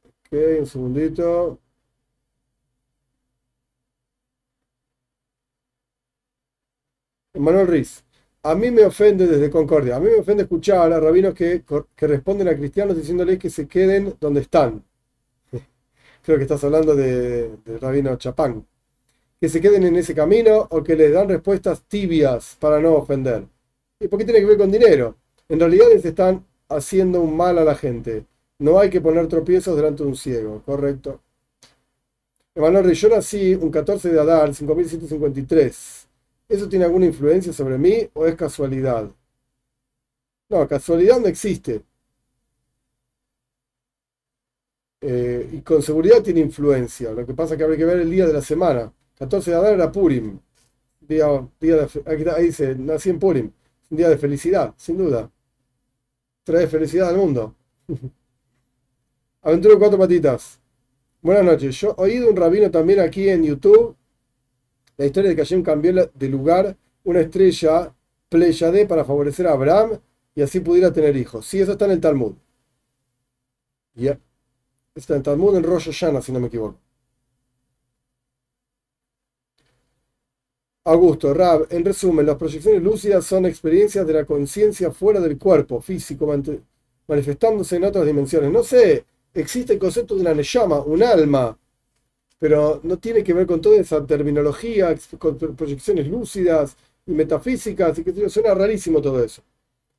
[0.02, 1.60] Ok, un segundito.
[7.34, 8.04] Manuel Riz.
[8.42, 11.62] A mí me ofende desde Concordia, a mí me ofende escuchar a rabinos que,
[11.96, 14.84] responden a cristianos diciéndoles que se queden donde están.
[16.22, 18.66] Creo que estás hablando de, rabino Chapán.
[19.40, 23.44] Que se queden en ese camino o que les dan respuestas tibias para no ofender.
[23.98, 25.16] ¿Y por qué tiene que ver con dinero?
[25.48, 28.26] En realidad les están haciendo un mal a la gente.
[28.58, 31.20] No hay que poner tropiezos delante de un ciego, ¿correcto?
[32.54, 36.03] Emanuel yo nací un 14 de Adar, 5753.
[36.48, 39.10] ¿Eso tiene alguna influencia sobre mí o es casualidad?
[40.48, 41.82] No, casualidad no existe.
[45.00, 47.12] Eh, y con seguridad tiene influencia.
[47.12, 48.92] Lo que pasa es que habría que ver el día de la semana.
[49.18, 50.38] 14 de Adar era Purim.
[51.00, 51.26] Día,
[51.60, 51.86] día
[52.36, 53.50] ahí dice, nací en Purim.
[53.90, 55.30] Un día de felicidad, sin duda.
[56.44, 57.54] Trae felicidad al mundo.
[59.42, 60.58] Aventura cuatro patitas.
[61.20, 61.76] Buenas noches.
[61.80, 63.96] Yo he oído un rabino también aquí en YouTube
[64.96, 67.94] la historia de que Hashem cambió de lugar una estrella
[68.28, 70.00] Pleiade para favorecer a Abraham
[70.34, 71.46] y así pudiera tener hijos.
[71.46, 72.34] Sí, eso está en el Talmud.
[73.94, 74.18] Ya.
[74.94, 76.78] Está en el Talmud en Rosh Hashanah, si no me equivoco.
[80.86, 85.80] Augusto, Rab, en resumen, las proyecciones lúcidas son experiencias de la conciencia fuera del cuerpo
[85.80, 86.26] físico,
[87.06, 88.50] manifestándose en otras dimensiones.
[88.52, 91.58] No sé, existe el concepto de una Neyama, un alma,
[92.38, 96.76] pero no tiene que ver con toda esa terminología, con proyecciones lúcidas
[97.06, 99.42] y metafísicas, y que suena rarísimo todo eso.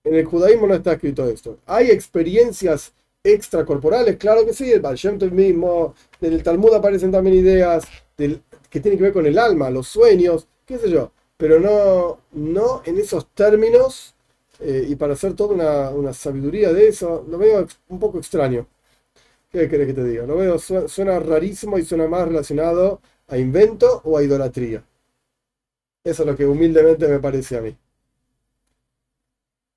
[0.04, 1.58] En el judaísmo no está escrito esto.
[1.66, 4.18] ¿Hay experiencias extracorporales?
[4.18, 4.98] Claro que sí, el Baal
[5.32, 10.48] mismo, del Talmud aparecen también ideas que tienen que ver con el alma, los sueños,
[10.66, 14.16] qué sé yo, pero no, no en esos términos,
[14.60, 18.68] eh, y para hacer toda una, una sabiduría de eso, lo veo un poco extraño.
[19.50, 20.26] ¿Qué querés que te diga?
[20.26, 24.84] Lo veo, suena, rarísimo y suena más relacionado a invento o a idolatría.
[26.04, 27.76] Eso es lo que humildemente me parece a mí.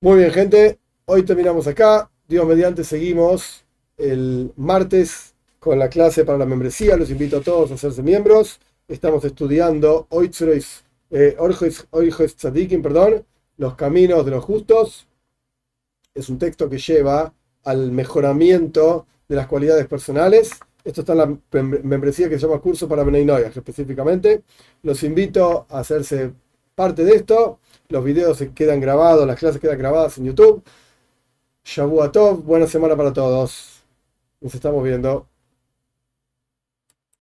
[0.01, 0.79] Muy bien, gente.
[1.05, 2.09] Hoy terminamos acá.
[2.27, 3.65] Dios mediante, seguimos
[3.97, 6.95] el martes con la clase para la membresía.
[6.95, 8.59] Los invito a todos a hacerse miembros.
[8.87, 11.37] Estamos estudiando Oitzrois, eh,
[12.35, 13.25] Tzadikim, perdón,
[13.57, 15.07] los caminos de los justos.
[16.13, 20.51] Es un texto que lleva al mejoramiento de las cualidades personales.
[20.83, 21.37] Esto está en la
[21.83, 24.43] membresía que se llama Curso para Beninoyas específicamente.
[24.83, 26.33] Los invito a hacerse
[26.75, 27.59] parte de esto.
[27.89, 30.63] Los videos se quedan grabados, las clases quedan grabadas en YouTube.
[31.63, 33.83] Shabu Tov, buena semana para todos.
[34.41, 35.28] Nos estamos viendo.